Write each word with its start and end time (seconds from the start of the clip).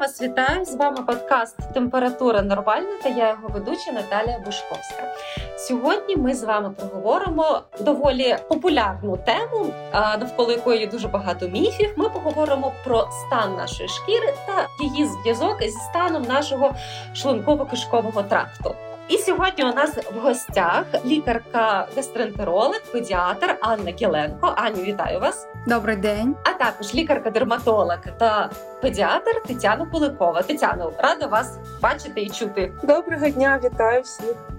Вас 0.00 0.22
вітаю. 0.22 0.64
З 0.64 0.74
вами 0.74 1.02
подкаст 1.02 1.56
Температура 1.74 2.42
нормальна 2.42 2.88
та 3.02 3.08
я 3.08 3.28
його 3.28 3.48
ведуча 3.48 3.92
Наталія 3.92 4.38
Бушковська. 4.38 5.14
Сьогодні 5.56 6.16
ми 6.16 6.34
з 6.34 6.42
вами 6.42 6.70
проговоримо 6.70 7.62
доволі 7.80 8.36
популярну 8.48 9.16
тему, 9.16 9.66
навколо 9.92 10.52
якої 10.52 10.80
є 10.80 10.86
дуже 10.86 11.08
багато 11.08 11.48
міфів. 11.48 11.92
Ми 11.96 12.08
поговоримо 12.08 12.72
про 12.84 13.08
стан 13.26 13.56
нашої 13.56 13.88
шкіри 13.88 14.34
та 14.46 14.84
її 14.84 15.06
зв'язок 15.06 15.62
зі 15.62 15.70
станом 15.90 16.22
нашого 16.22 16.74
шлунково-кишкового 17.14 18.28
тракту. 18.28 18.74
І 19.08 19.18
сьогодні 19.18 19.64
у 19.64 19.74
нас 19.74 19.96
в 20.14 20.18
гостях 20.18 20.84
лікарка 21.04 21.88
гастроентеролог 21.96 22.80
педіатр 22.92 23.56
Анна 23.60 23.92
Кіленко. 23.92 24.54
Аню, 24.56 24.82
вітаю 24.82 25.20
вас. 25.20 25.48
Добрий 25.66 25.96
день. 25.96 26.36
А 26.44 26.52
також 26.52 26.94
лікарка-дерматолог 26.94 27.98
та 28.18 28.50
педіатр 28.82 29.42
Тетяна 29.46 29.86
Куликова. 29.86 30.42
Тетяно, 30.42 30.92
рада 30.98 31.26
вас 31.26 31.58
бачити 31.82 32.22
і 32.22 32.30
чути. 32.30 32.72
Доброго 32.82 33.28
дня, 33.28 33.60
вітаю 33.64 34.02
всіх. 34.02 34.53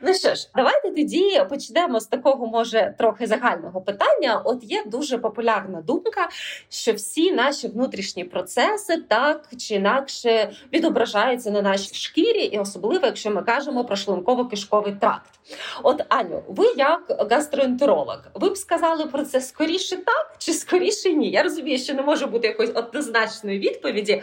Ну 0.00 0.14
що 0.14 0.34
ж, 0.34 0.50
давайте 0.56 0.90
тоді 0.90 1.42
почнемо 1.48 2.00
з 2.00 2.06
такого, 2.06 2.46
може, 2.46 2.94
трохи 2.98 3.26
загального 3.26 3.80
питання. 3.80 4.42
От 4.44 4.64
є 4.64 4.84
дуже 4.86 5.18
популярна 5.18 5.80
думка, 5.80 6.28
що 6.68 6.92
всі 6.92 7.32
наші 7.32 7.68
внутрішні 7.68 8.24
процеси 8.24 8.96
так 8.96 9.48
чи 9.58 9.74
інакше 9.74 10.52
відображаються 10.72 11.50
на 11.50 11.62
нашій 11.62 11.94
шкірі, 11.94 12.44
і 12.44 12.58
особливо, 12.58 13.06
якщо 13.06 13.30
ми 13.30 13.42
кажемо 13.42 13.84
про 13.84 13.96
шлунково-кишковий 13.96 14.98
тракт. 14.98 15.30
От 15.82 16.02
Аню, 16.08 16.42
ви 16.48 16.66
як 16.76 17.26
гастроентеролог, 17.30 18.22
ви 18.34 18.50
б 18.50 18.56
сказали 18.56 19.06
про 19.06 19.24
це 19.24 19.40
скоріше 19.40 19.96
так 19.96 20.34
чи 20.38 20.52
скоріше 20.52 21.12
ні? 21.12 21.30
Я 21.30 21.42
розумію, 21.42 21.78
що 21.78 21.94
не 21.94 22.02
може 22.02 22.26
бути 22.26 22.46
якоїсь 22.46 22.72
однозначної 22.74 23.58
відповіді, 23.58 24.22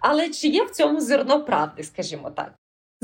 але 0.00 0.28
чи 0.28 0.48
є 0.48 0.64
в 0.64 0.70
цьому 0.70 1.00
зерно 1.00 1.44
правди, 1.44 1.82
скажімо 1.82 2.30
так? 2.30 2.52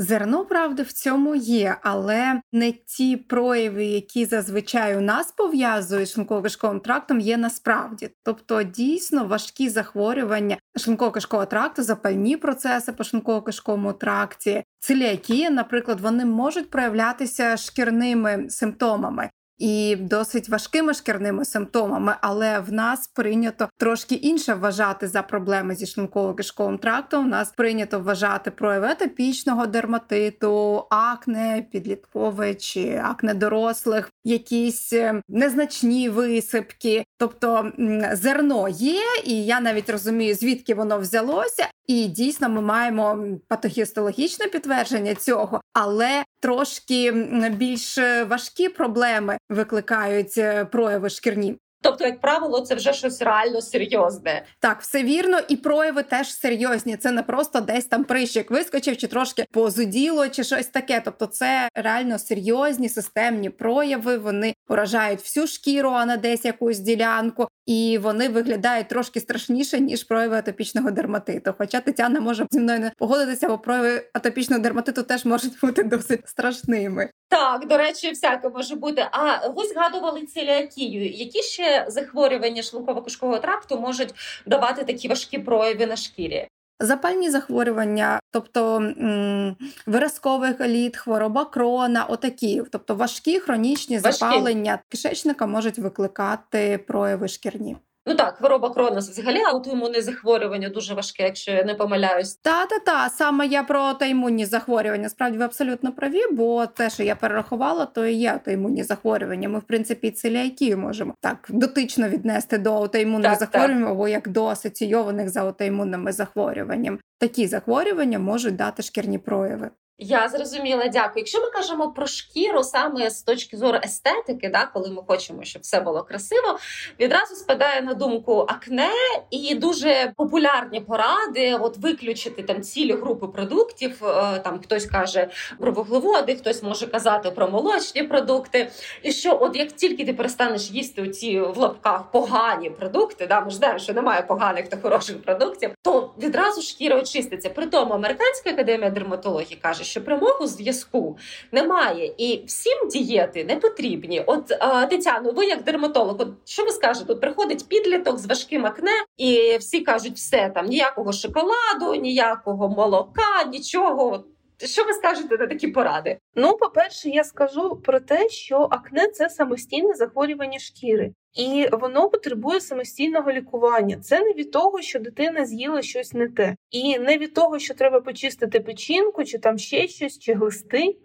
Зерно 0.01 0.45
правди 0.45 0.83
в 0.83 0.91
цьому 0.91 1.35
є, 1.35 1.77
але 1.81 2.41
не 2.51 2.71
ті 2.71 3.17
прояви, 3.17 3.85
які 3.85 4.25
зазвичай 4.25 4.97
у 4.97 5.01
нас 5.01 5.31
пов'язують 5.31 6.09
з 6.09 6.17
шлунково-кишковим 6.17 6.81
трактом, 6.81 7.19
є 7.19 7.37
насправді. 7.37 8.09
Тобто 8.23 8.63
дійсно 8.63 9.25
важкі 9.25 9.69
захворювання 9.69 10.57
шлунково-кишкового 10.75 11.47
тракту, 11.47 11.83
запальні 11.83 12.37
процеси 12.37 12.91
по 12.91 13.03
шлунково-кишковому 13.03 13.97
тракті, 13.97 14.63
целіакія, 14.79 15.49
наприклад, 15.49 15.99
вони 15.99 16.25
можуть 16.25 16.69
проявлятися 16.69 17.57
шкірними 17.57 18.45
симптомами 18.49 19.29
і 19.61 19.95
досить 19.95 20.49
важкими 20.49 20.93
шкірними 20.93 21.45
симптомами, 21.45 22.15
але 22.21 22.59
в 22.59 22.73
нас 22.73 23.07
прийнято 23.07 23.69
трошки 23.77 24.15
інше 24.15 24.53
вважати 24.53 25.07
за 25.07 25.21
проблеми 25.21 25.75
зі 25.75 25.85
шлунково-кишковим 25.85 26.79
трактом. 26.79 27.25
У 27.25 27.29
нас 27.29 27.51
прийнято 27.51 27.99
вважати 27.99 28.51
прояви 28.51 28.87
атопічного 28.87 29.67
дерматиту, 29.67 30.85
акне, 30.89 31.65
підліткове 31.71 32.55
чи 32.55 33.01
акне 33.03 33.33
дорослих, 33.33 34.09
якісь 34.23 34.93
е, 34.93 35.21
незначні 35.29 36.09
висипки. 36.09 37.03
Тобто 37.17 37.71
зерно 38.13 38.69
є, 38.69 39.01
і 39.25 39.45
я 39.45 39.61
навіть 39.61 39.89
розумію, 39.89 40.35
звідки 40.35 40.73
воно 40.73 40.99
взялося, 40.99 41.67
і 41.87 42.05
дійсно 42.05 42.49
ми 42.49 42.61
маємо 42.61 43.25
патогістологічне 43.47 44.47
підтвердження 44.47 45.15
цього, 45.15 45.61
але 45.73 46.23
трошки 46.39 47.11
більш 47.57 47.97
важкі 48.27 48.69
проблеми 48.69 49.37
викликають 49.49 50.37
е, 50.37 50.65
прояви 50.65 51.09
шкірні. 51.09 51.57
Тобто, 51.81 52.05
як 52.05 52.19
правило, 52.21 52.61
це 52.61 52.75
вже 52.75 52.93
щось 52.93 53.21
реально 53.21 53.61
серйозне. 53.61 54.43
Так, 54.59 54.81
все 54.81 55.03
вірно, 55.03 55.39
і 55.47 55.55
прояви 55.55 56.03
теж 56.03 56.33
серйозні. 56.33 56.97
Це 56.97 57.11
не 57.11 57.23
просто 57.23 57.59
десь 57.61 57.85
там 57.85 58.03
прищик 58.03 58.51
вискочив, 58.51 58.97
чи 58.97 59.07
трошки 59.07 59.45
позуділо, 59.51 60.29
чи 60.29 60.43
щось 60.43 60.67
таке. 60.67 61.01
Тобто, 61.05 61.25
це 61.25 61.69
реально 61.75 62.19
серйозні 62.19 62.89
системні 62.89 63.49
прояви. 63.49 64.17
Вони 64.17 64.53
поражають 64.65 65.19
всю 65.19 65.47
шкіру, 65.47 65.89
а 65.89 66.05
не 66.05 66.17
десь 66.17 66.45
якусь 66.45 66.79
ділянку, 66.79 67.47
і 67.65 67.97
вони 67.97 68.29
виглядають 68.29 68.87
трошки 68.87 69.19
страшніше 69.19 69.79
ніж 69.79 70.03
прояви 70.03 70.37
атопічного 70.37 70.91
дерматиту. 70.91 71.53
Хоча 71.57 71.79
Тетяна 71.79 72.19
може 72.19 72.47
зі 72.51 72.59
мною 72.59 72.79
не 72.79 72.91
погодитися, 72.97 73.47
бо 73.47 73.57
прояви 73.57 74.09
атопічного 74.13 74.61
дерматиту 74.61 75.03
теж 75.03 75.25
можуть 75.25 75.59
бути 75.61 75.83
досить 75.83 76.29
страшними. 76.29 77.09
Так, 77.29 77.67
до 77.67 77.77
речі, 77.77 78.09
всяке 78.09 78.49
може 78.49 78.75
бути. 78.75 79.05
А 79.11 79.47
ви 79.47 79.65
згадували 79.65 80.25
целіакію. 80.25 81.11
Які 81.11 81.41
ще 81.41 81.70
захворювання 81.87 82.61
шлунково-кишкового 82.61 83.41
тракту 83.41 83.79
можуть 83.79 84.13
давати 84.45 84.83
такі 84.83 85.07
важкі 85.07 85.39
прояви 85.39 85.85
на 85.85 85.95
шкірі? 85.95 86.47
Запальні 86.79 87.29
захворювання, 87.29 88.19
тобто 88.31 88.77
виразкових 88.77 89.55
виразковий 89.85 90.53
галіт, 90.53 90.97
хвороба 90.97 91.45
крона, 91.45 92.05
отакі, 92.05 92.63
тобто 92.71 92.95
важкі 92.95 93.39
хронічні 93.39 93.99
важкі. 93.99 94.19
запалення 94.19 94.79
кишечника 94.89 95.47
можуть 95.47 95.79
викликати 95.79 96.77
прояви 96.87 97.27
шкірні. 97.27 97.77
Ну 98.05 98.15
так, 98.15 98.35
хвороба 98.37 98.69
Кронос 98.69 99.09
взагалі 99.09 99.41
аутоімунне 99.41 100.01
захворювання 100.01 100.69
дуже 100.69 100.93
важке, 100.93 101.23
якщо 101.23 101.51
я 101.51 101.63
не 101.63 101.75
помиляюсь. 101.75 102.35
Та 102.35 102.65
та 102.65 102.79
та 102.79 103.09
саме 103.09 103.47
я 103.47 103.63
про 103.63 103.79
аутоімунні 103.79 104.45
захворювання. 104.45 105.09
Справді 105.09 105.37
ви 105.37 105.43
абсолютно 105.43 105.91
праві, 105.91 106.21
бо 106.31 106.65
те, 106.65 106.89
що 106.89 107.03
я 107.03 107.15
перерахувала, 107.15 107.85
то 107.85 108.05
і 108.05 108.13
є 108.13 108.31
аутоімунні 108.31 108.83
захворювання. 108.83 109.49
Ми, 109.49 109.59
в 109.59 109.63
принципі, 109.63 110.11
целіакію 110.11 110.77
можемо 110.77 111.13
так 111.19 111.47
дотично 111.49 112.09
віднести 112.09 112.57
до 112.57 112.73
аутоімунних 112.73 113.39
захворювань, 113.39 113.83
або 113.83 114.07
як 114.07 114.29
до 114.29 114.45
асоційованих 114.45 115.29
з 115.29 115.37
аутоімунними 115.37 116.11
захворюванням. 116.11 116.99
Такі 117.19 117.47
захворювання 117.47 118.19
можуть 118.19 118.55
дати 118.55 118.83
шкірні 118.83 119.17
прояви. 119.17 119.69
Я 120.03 120.29
зрозуміла, 120.29 120.87
дякую. 120.87 121.13
Якщо 121.15 121.41
ми 121.41 121.49
кажемо 121.49 121.91
про 121.91 122.07
шкіру 122.07 122.63
саме 122.63 123.09
з 123.09 123.23
точки 123.23 123.57
зору 123.57 123.79
естетики, 123.83 124.49
да, 124.49 124.65
коли 124.73 124.89
ми 124.89 125.01
хочемо, 125.07 125.43
щоб 125.43 125.61
все 125.61 125.79
було 125.81 126.03
красиво, 126.03 126.59
відразу 126.99 127.35
спадає 127.35 127.81
на 127.81 127.93
думку 127.93 128.45
акне 128.49 128.89
і 129.29 129.55
дуже 129.55 130.13
популярні 130.17 130.81
поради. 130.81 131.55
От 131.55 131.77
виключити 131.77 132.43
там 132.43 132.61
цілі 132.61 132.93
групи 132.93 133.27
продуктів. 133.27 134.05
Е, 134.05 134.39
там 134.39 134.59
хтось 134.59 134.85
каже 134.85 135.27
про 135.59 135.71
вуглеводи, 135.71 136.35
хтось 136.35 136.63
може 136.63 136.87
казати 136.87 137.31
про 137.31 137.47
молочні 137.47 138.03
продукти. 138.03 138.71
І 139.03 139.11
що, 139.11 139.37
от 139.41 139.55
як 139.55 139.71
тільки 139.71 140.05
ти 140.05 140.13
перестанеш 140.13 140.71
їсти 140.71 141.01
оці 141.01 141.39
в 141.39 141.57
лапках 141.57 142.11
погані 142.11 142.69
продукти, 142.69 143.27
да, 143.27 143.41
ми 143.41 143.49
ж 143.49 143.55
знаємо, 143.55 143.79
що 143.79 143.93
немає 143.93 144.21
поганих 144.21 144.67
та 144.67 144.77
хороших 144.77 145.21
продуктів, 145.21 145.71
то 145.81 146.13
відразу 146.21 146.61
шкіра 146.61 146.99
очиститься. 146.99 147.49
При 147.49 147.65
тому 147.65 147.93
американська 147.93 148.49
академія 148.49 148.89
дерматології 148.89 149.59
каже 149.61 149.83
що 149.91 150.03
прямого 150.03 150.47
зв'язку 150.47 151.17
немає, 151.51 152.13
і 152.17 152.43
всім 152.47 152.89
дієти 152.89 153.43
не 153.43 153.55
потрібні. 153.55 154.23
От 154.27 154.47
Тетяно, 154.89 155.31
ви 155.31 155.45
як 155.45 155.63
дерматолог, 155.63 156.15
от 156.19 156.27
що 156.45 156.63
ви 156.63 156.71
скажете? 156.71 157.05
Тут 157.05 157.21
приходить 157.21 157.67
підліток 157.67 158.19
з 158.19 158.25
важким 158.25 158.65
акне, 158.65 158.91
і 159.17 159.57
всі 159.57 159.81
кажуть, 159.81 160.15
все 160.15 160.51
там 160.55 160.65
ніякого 160.65 161.11
шоколаду, 161.13 161.95
ніякого 162.01 162.69
молока, 162.69 163.43
нічого. 163.51 164.23
Що 164.65 164.83
ви 164.83 164.93
скажете 164.93 165.37
на 165.37 165.47
такі 165.47 165.67
поради? 165.67 166.17
Ну, 166.35 166.57
по-перше, 166.57 167.09
я 167.09 167.23
скажу 167.23 167.75
про 167.75 167.99
те, 167.99 168.29
що 168.29 168.67
акне 168.71 169.07
це 169.07 169.29
самостійне 169.29 169.93
захворювання 169.93 170.59
шкіри, 170.59 171.11
і 171.33 171.67
воно 171.71 172.09
потребує 172.09 172.61
самостійного 172.61 173.31
лікування. 173.31 173.97
Це 173.97 174.19
не 174.19 174.33
від 174.33 174.51
того, 174.51 174.81
що 174.81 174.99
дитина 174.99 175.45
з'їла 175.45 175.81
щось 175.81 176.13
не 176.13 176.27
те, 176.27 176.55
і 176.71 176.99
не 176.99 177.17
від 177.17 177.33
того, 177.33 177.59
що 177.59 177.73
треба 177.73 178.01
почистити 178.01 178.59
печінку, 178.59 179.23
чи 179.23 179.37
там 179.37 179.57
ще 179.57 179.87
щось, 179.87 180.19
чи 180.19 180.33
глисти. 180.33 180.95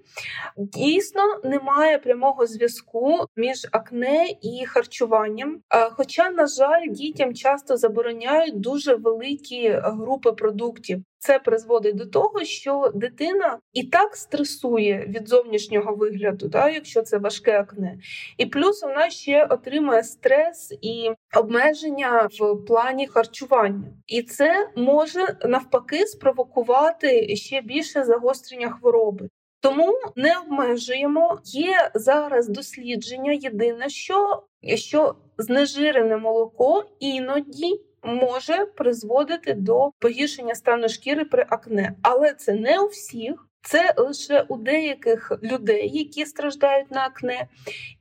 Дійсно, 0.56 1.22
немає 1.44 1.98
прямого 1.98 2.46
зв'язку 2.46 3.24
між 3.36 3.66
акне 3.72 4.26
і 4.42 4.66
харчуванням. 4.66 5.60
Хоча, 5.90 6.30
на 6.30 6.46
жаль, 6.46 6.88
дітям 6.88 7.34
часто 7.34 7.76
забороняють 7.76 8.60
дуже 8.60 8.94
великі 8.94 9.70
групи 9.70 10.32
продуктів. 10.32 11.02
Це 11.18 11.38
призводить 11.38 11.96
до 11.96 12.06
того, 12.06 12.44
що 12.44 12.92
дитина 12.94 13.58
і 13.72 13.84
так 13.84 14.16
стресує 14.16 15.06
від 15.08 15.28
зовнішнього 15.28 15.94
вигляду, 15.94 16.48
да, 16.48 16.70
якщо 16.70 17.02
це 17.02 17.18
важке 17.18 17.60
акне, 17.60 17.98
і 18.38 18.46
плюс 18.46 18.82
вона 18.82 19.10
ще 19.10 19.44
отримує 19.44 20.02
стрес 20.02 20.74
і 20.82 21.10
обмеження 21.36 22.28
в 22.40 22.64
плані 22.66 23.06
харчування, 23.06 23.88
і 24.06 24.22
це 24.22 24.68
може 24.76 25.36
навпаки 25.44 26.06
спровокувати 26.06 27.36
ще 27.36 27.60
більше 27.60 28.04
загострення 28.04 28.70
хвороби. 28.70 29.28
Тому 29.60 29.94
не 30.16 30.38
обмежуємо. 30.38 31.38
Є 31.44 31.90
зараз 31.94 32.48
дослідження. 32.48 33.32
Єдине, 33.32 33.88
що 33.88 34.42
що 34.74 35.14
знежирене 35.38 36.16
молоко 36.16 36.84
іноді 37.00 37.80
може 38.02 38.66
призводити 38.66 39.54
до 39.54 39.90
погіршення 39.98 40.54
стану 40.54 40.88
шкіри 40.88 41.24
при 41.24 41.46
акне, 41.48 41.94
але 42.02 42.32
це 42.32 42.52
не 42.52 42.80
у 42.80 42.86
всіх. 42.86 43.46
Це 43.62 43.94
лише 43.96 44.42
у 44.48 44.56
деяких 44.56 45.32
людей, 45.42 45.90
які 45.98 46.26
страждають 46.26 46.90
на 46.90 47.04
акне, 47.04 47.48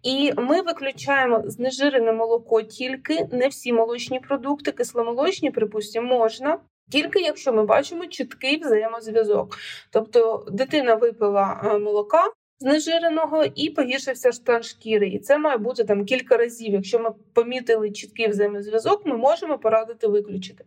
і 0.03 0.33
ми 0.37 0.61
виключаємо 0.61 1.43
знежирене 1.45 2.13
молоко 2.13 2.61
тільки 2.61 3.27
не 3.31 3.47
всі 3.47 3.73
молочні 3.73 4.19
продукти, 4.19 4.71
кисломолочні, 4.71 5.51
припустимо, 5.51 6.07
можна. 6.07 6.59
Тільки 6.91 7.19
якщо 7.19 7.53
ми 7.53 7.65
бачимо 7.65 8.05
чіткий 8.05 8.61
взаємозв'язок, 8.61 9.57
тобто 9.91 10.45
дитина 10.51 10.95
випила 10.95 11.61
е, 11.65 11.79
молока, 11.79 12.23
знежиреного 12.59 13.43
і 13.55 13.69
погіршився 13.69 14.31
стан 14.31 14.63
шкіри. 14.63 15.07
І 15.07 15.19
це 15.19 15.37
має 15.37 15.57
бути 15.57 15.83
там 15.83 16.05
кілька 16.05 16.37
разів. 16.37 16.73
Якщо 16.73 16.99
ми 16.99 17.09
помітили 17.33 17.91
чіткий 17.91 18.27
взаємозв'язок, 18.27 19.05
ми 19.05 19.17
можемо 19.17 19.57
порадити 19.57 20.07
виключити. 20.07 20.65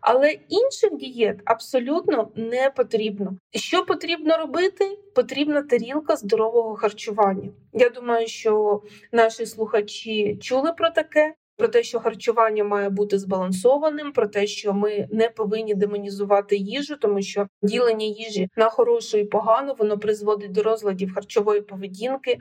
Але 0.00 0.30
інших 0.30 0.96
дієт 0.96 1.40
абсолютно 1.44 2.30
не 2.36 2.70
потрібно. 2.70 3.36
Що 3.54 3.84
потрібно 3.84 4.36
робити? 4.36 4.98
Потрібна 5.14 5.62
тарілка 5.62 6.16
здорового 6.16 6.76
харчування. 6.76 7.50
Я 7.72 7.88
думаю, 7.88 8.26
що 8.26 8.82
наші 9.12 9.46
слухачі 9.46 10.38
чули 10.42 10.72
про 10.72 10.90
таке 10.90 11.34
про 11.56 11.68
те, 11.68 11.82
що 11.82 12.00
харчування 12.00 12.64
має 12.64 12.88
бути 12.88 13.18
збалансованим, 13.18 14.12
про 14.12 14.26
те, 14.26 14.46
що 14.46 14.72
ми 14.72 15.08
не 15.10 15.28
повинні 15.28 15.74
демонізувати 15.74 16.56
їжу, 16.56 16.96
тому 16.96 17.22
що 17.22 17.46
ділення 17.62 18.06
їжі 18.06 18.48
на 18.56 18.70
хорошу 18.70 19.18
і 19.18 19.24
погану 19.24 19.74
воно 19.78 19.98
призводить 19.98 20.52
до 20.52 20.62
розладів 20.62 21.14
харчової 21.14 21.60
поведінки. 21.60 22.38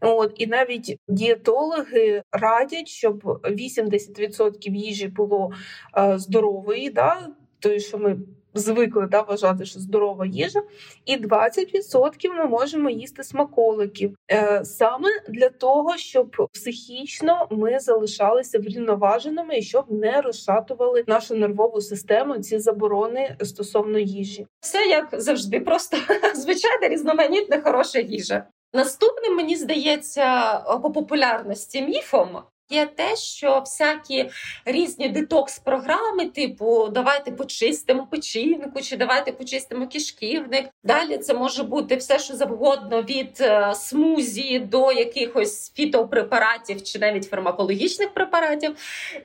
От 0.00 0.32
і 0.36 0.46
навіть 0.46 0.96
дієтологи 1.08 2.22
радять, 2.32 2.88
щоб 2.88 3.22
80% 3.24 4.74
їжі 4.74 5.08
було 5.08 5.52
е, 5.98 6.18
здорової, 6.18 6.90
да, 6.90 7.28
той, 7.58 7.80
що 7.80 7.98
ми 7.98 8.18
звикли 8.54 9.06
да, 9.10 9.22
вважати, 9.22 9.64
що 9.64 9.80
здорова 9.80 10.26
їжа, 10.26 10.62
і 11.04 11.16
20% 11.16 12.28
ми 12.28 12.46
можемо 12.46 12.90
їсти 12.90 13.24
смаколиків 13.24 14.16
е, 14.30 14.64
саме 14.64 15.08
для 15.28 15.48
того, 15.48 15.96
щоб 15.96 16.48
психічно 16.52 17.48
ми 17.50 17.78
залишалися 17.80 18.58
врівноваженими 18.58 19.58
і 19.58 19.62
щоб 19.62 19.92
не 19.92 20.20
розшатували 20.20 21.04
нашу 21.06 21.34
нервову 21.34 21.80
систему 21.80 22.38
ці 22.38 22.58
заборони 22.58 23.36
стосовно 23.40 23.98
їжі. 23.98 24.46
Все 24.60 24.86
як 24.86 25.08
завжди, 25.12 25.60
просто 25.60 25.96
звичайна 26.34 26.88
різноманітна 26.88 27.60
хороша 27.60 27.98
їжа. 27.98 28.46
Наступним 28.74 29.36
мені 29.36 29.56
здається 29.56 30.58
по 30.82 30.90
популярності 30.90 31.82
міфом 31.82 32.38
є 32.72 32.86
те, 32.86 33.16
що 33.16 33.60
всякі 33.60 34.30
різні 34.64 35.08
детокс-програми, 35.08 36.26
типу 36.26 36.88
давайте 36.88 37.30
почистимо 37.30 38.06
печінку, 38.10 38.80
чи 38.80 38.96
давайте 38.96 39.32
почистимо 39.32 39.86
кишківник. 39.86 40.68
Далі 40.84 41.18
це 41.18 41.34
може 41.34 41.62
бути 41.62 41.96
все, 41.96 42.18
що 42.18 42.34
завгодно 42.34 43.02
від 43.02 43.40
е, 43.40 43.74
смузі 43.74 44.58
до 44.58 44.92
якихось 44.92 45.72
фітопрепаратів 45.72 46.82
чи 46.82 46.98
навіть 46.98 47.28
фармакологічних 47.28 48.14
препаратів. 48.14 48.76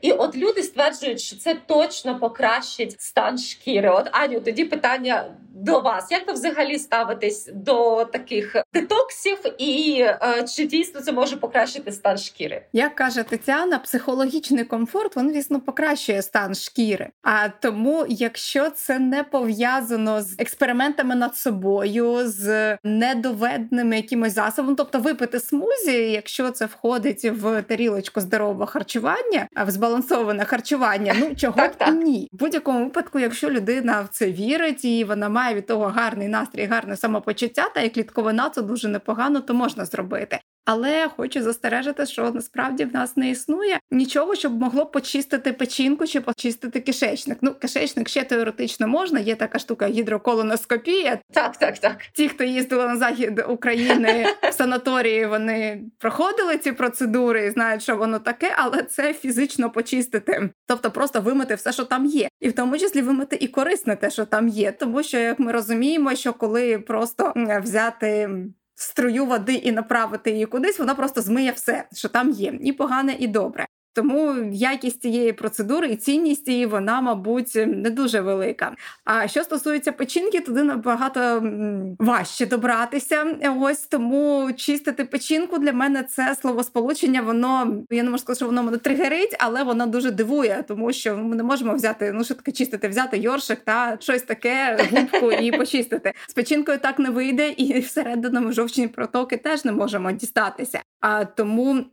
І 0.01 0.11
от 0.11 0.37
люди 0.37 0.63
стверджують, 0.63 1.21
що 1.21 1.35
це 1.35 1.55
точно 1.67 2.19
покращить 2.19 3.01
стан 3.01 3.37
шкіри. 3.37 3.89
От 3.89 4.09
Аню, 4.11 4.39
тоді 4.39 4.65
питання 4.65 5.25
до 5.57 5.79
вас. 5.79 6.11
Як 6.11 6.27
ви 6.27 6.33
взагалі 6.33 6.79
ставитесь 6.79 7.49
до 7.53 8.05
таких 8.05 8.55
детоксів, 8.73 9.37
і 9.57 10.01
е, 10.01 10.45
чи 10.55 10.65
дійсно 10.65 11.01
це 11.01 11.11
може 11.11 11.37
покращити 11.37 11.91
стан 11.91 12.17
шкіри? 12.17 12.65
Як 12.73 12.95
каже 12.95 13.23
Тетяна, 13.37 13.79
психологічний 13.79 14.63
комфорт 14.63 15.17
він, 15.17 15.31
звісно, 15.31 15.61
покращує 15.61 16.21
стан 16.21 16.55
шкіри. 16.55 17.09
А 17.23 17.49
тому, 17.49 18.05
якщо 18.09 18.69
це 18.69 18.99
не 18.99 19.23
пов'язано 19.23 20.21
з 20.21 20.35
експериментами 20.39 21.15
над 21.15 21.35
собою, 21.35 22.19
з 22.23 22.77
недоведеними 22.83 23.95
якимось 23.95 24.33
засобом, 24.33 24.75
тобто 24.75 24.99
випити 24.99 25.39
смузі, 25.39 26.11
якщо 26.11 26.51
це 26.51 26.65
входить 26.65 27.25
в 27.25 27.61
тарілочку 27.61 28.21
здорового 28.21 28.65
харчування, 28.65 29.47
а 29.55 29.63
в 29.63 29.71
збалансоване 29.71 30.45
харчування, 30.45 31.15
ну 31.19 31.35
чого 31.37 31.67
так. 31.77 31.93
ні, 31.93 32.29
в 32.31 32.37
будь-якому 32.37 32.83
випадку, 32.83 33.19
якщо 33.19 33.49
людина 33.49 34.01
в 34.01 34.07
це 34.07 34.31
вірить 34.31 34.85
і 34.85 35.03
вона 35.03 35.29
має 35.29 35.55
від 35.55 35.67
того 35.67 35.85
гарний 35.85 36.27
настрій, 36.27 36.65
гарне 36.65 36.97
самопочуття, 36.97 37.69
та 37.75 37.81
і 37.81 37.89
клітковина 37.89 38.49
це 38.49 38.61
дуже 38.61 38.87
непогано, 38.87 39.41
то 39.41 39.53
можна 39.53 39.85
зробити. 39.85 40.39
Але 40.69 41.09
хочу 41.17 41.41
застережити, 41.43 42.05
що 42.05 42.31
насправді 42.31 42.85
в 42.85 42.93
нас 42.93 43.17
не 43.17 43.29
існує 43.29 43.79
нічого, 43.91 44.35
щоб 44.35 44.61
могло 44.61 44.85
почистити 44.85 45.53
печінку 45.53 46.07
чи 46.07 46.21
почистити 46.21 46.79
кишечник. 46.79 47.37
Ну, 47.41 47.53
кишечник 47.53 48.09
ще 48.09 48.23
теоретично 48.23 48.87
можна. 48.87 49.19
Є 49.19 49.35
така 49.35 49.59
штука 49.59 49.87
гідроколоноскопія. 49.87 51.19
Так, 51.33 51.57
так, 51.57 51.79
так. 51.79 51.97
Ті, 52.13 52.29
хто 52.29 52.43
їздили 52.43 52.87
на 52.87 52.97
захід 52.97 53.43
України 53.49 54.25
в 54.49 54.53
санаторії, 54.53 55.25
вони 55.25 55.81
проходили 55.99 56.57
ці 56.57 56.71
процедури 56.71 57.45
і 57.45 57.51
знають, 57.51 57.83
що 57.83 57.95
воно 57.95 58.19
таке, 58.19 58.53
але 58.57 58.83
це 58.83 59.13
фізично 59.13 59.69
почистити, 59.69 60.49
тобто 60.65 60.91
просто 60.91 61.21
вимити 61.21 61.55
все, 61.55 61.71
що 61.71 61.83
там 61.83 62.05
є, 62.05 62.27
і 62.39 62.49
в 62.49 62.53
тому 62.53 62.77
числі 62.77 63.01
вимити 63.01 63.37
і 63.41 63.47
корисне 63.47 63.95
те, 63.95 64.09
що 64.09 64.25
там 64.25 64.47
є, 64.47 64.71
тому 64.71 65.03
що 65.03 65.17
як 65.17 65.39
ми 65.39 65.51
розуміємо, 65.51 66.15
що 66.15 66.33
коли 66.33 66.79
просто 66.79 67.33
взяти 67.63 68.29
струю 68.79 69.25
води 69.25 69.53
і 69.53 69.71
направити 69.71 70.31
її 70.31 70.45
кудись, 70.45 70.79
вона 70.79 70.95
просто 70.95 71.21
змиє 71.21 71.51
все, 71.51 71.87
що 71.93 72.09
там 72.09 72.29
є, 72.29 72.59
і 72.61 72.73
погане, 72.73 73.15
і 73.19 73.27
добре. 73.27 73.67
Тому 73.97 74.35
якість 74.51 75.01
цієї 75.01 75.33
процедури 75.33 75.87
і 75.87 75.95
цінність 75.95 76.47
її 76.47 76.65
вона, 76.65 77.01
мабуть, 77.01 77.55
не 77.55 77.89
дуже 77.89 78.21
велика. 78.21 78.75
А 79.05 79.27
що 79.27 79.43
стосується 79.43 79.91
печінки, 79.91 80.39
туди 80.39 80.63
набагато 80.63 81.43
важче 81.99 82.45
добратися. 82.45 83.25
Ось 83.59 83.81
тому 83.81 84.51
чистити 84.55 85.05
печінку 85.05 85.57
для 85.57 85.73
мене 85.73 86.03
це 86.03 86.35
словосполучення. 86.41 87.21
Воно 87.21 87.83
я 87.89 88.03
не 88.03 88.09
можу 88.09 88.21
сказати, 88.21 88.37
що 88.37 88.45
воно 88.45 88.63
мене 88.63 88.77
тригерить, 88.77 89.35
але 89.39 89.63
воно 89.63 89.87
дуже 89.87 90.11
дивує, 90.11 90.63
тому 90.67 90.93
що 90.93 91.17
ми 91.17 91.35
не 91.35 91.43
можемо 91.43 91.73
взяти 91.73 92.11
ну 92.11 92.23
що 92.23 92.33
таке 92.33 92.51
чистити, 92.51 92.87
взяти 92.87 93.17
йоршик 93.17 93.59
та 93.59 93.97
щось 93.99 94.21
таке, 94.21 94.87
губку 94.91 95.31
і 95.31 95.51
почистити. 95.51 96.13
З 96.27 96.33
печінкою 96.33 96.77
так 96.77 96.99
не 96.99 97.09
вийде, 97.09 97.49
і 97.49 97.79
всередину 97.79 98.41
ми 98.41 98.51
жовчні 98.51 98.87
протоки 98.87 99.37
теж 99.37 99.65
не 99.65 99.71
можемо 99.71 100.11
дістатися. 100.11 100.81
А 100.99 101.25
тому 101.25 101.85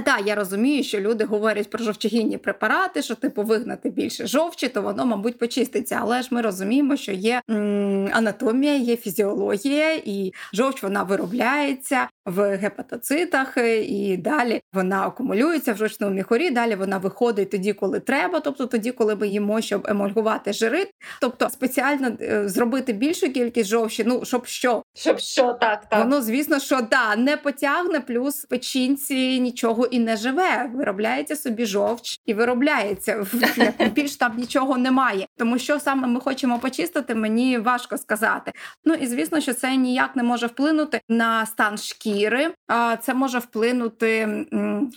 так, 0.00 0.22
я 0.26 0.34
розумію, 0.34 0.84
що 0.84 1.00
люди 1.00 1.24
говорять 1.24 1.70
про 1.70 1.84
жовчогінні 1.84 2.38
препарати, 2.38 3.02
що 3.02 3.14
типу 3.14 3.42
вигнати 3.42 3.90
більше 3.90 4.26
жовчі, 4.26 4.68
то 4.68 4.82
воно, 4.82 5.06
мабуть, 5.06 5.38
почиститься. 5.38 5.98
Але 6.00 6.22
ж 6.22 6.28
ми 6.30 6.40
розуміємо, 6.40 6.96
що 6.96 7.12
є 7.12 7.42
м, 7.50 8.08
анатомія, 8.12 8.74
є 8.76 8.96
фізіологія, 8.96 9.94
і 9.94 10.32
жовч 10.52 10.82
вона 10.82 11.02
виробляється 11.02 12.08
в 12.26 12.56
гепатоцитах, 12.56 13.56
і 13.88 14.16
далі 14.16 14.60
вона 14.72 15.06
акумулюється 15.06 15.72
в 15.72 15.76
жовчному 15.76 16.14
міхорі. 16.14 16.50
Далі 16.50 16.74
вона 16.74 16.98
виходить 16.98 17.50
тоді, 17.50 17.72
коли 17.72 18.00
треба, 18.00 18.40
тобто 18.40 18.66
тоді, 18.66 18.92
коли 18.92 19.16
ми 19.16 19.28
їмо, 19.28 19.60
щоб 19.60 19.86
емульгувати 19.88 20.52
жири. 20.52 20.86
Тобто 21.20 21.50
спеціально 21.50 22.16
е, 22.20 22.48
зробити 22.48 22.92
більшу 22.92 23.32
кількість 23.32 23.70
жовчі, 23.70 24.04
ну 24.06 24.24
щоб 24.24 24.46
що, 24.46 24.82
щоб 24.94 25.18
що 25.18 25.52
так, 25.52 25.88
так. 25.88 25.98
воно, 25.98 26.22
звісно, 26.22 26.58
що 26.58 26.80
да 26.90 27.16
не 27.16 27.36
потягне, 27.36 28.00
плюс 28.00 28.44
в 28.44 28.48
печінці 28.48 29.40
нічого 29.40 29.86
і 29.86 29.98
не 29.98 30.16
живе. 30.16 30.70
Виробляється 30.74 31.36
собі 31.36 31.66
жовч 31.66 32.20
і 32.26 32.34
виробляється 32.34 33.26
більш 33.94 34.16
там 34.16 34.36
нічого 34.36 34.78
немає. 34.78 35.26
Тому 35.36 35.58
що 35.58 35.80
саме 35.80 36.08
ми 36.08 36.20
хочемо 36.20 36.58
почистити, 36.58 37.14
мені 37.14 37.58
важко 37.58 37.98
сказати. 37.98 38.52
Ну 38.84 38.94
і 38.94 39.06
звісно, 39.06 39.40
що 39.40 39.54
це 39.54 39.76
ніяк 39.76 40.16
не 40.16 40.22
може 40.22 40.46
вплинути 40.46 41.00
на 41.08 41.46
стан 41.46 41.78
шкіри, 41.78 42.11
а 42.68 42.96
це 42.96 43.14
може 43.14 43.38
вплинути 43.38 44.46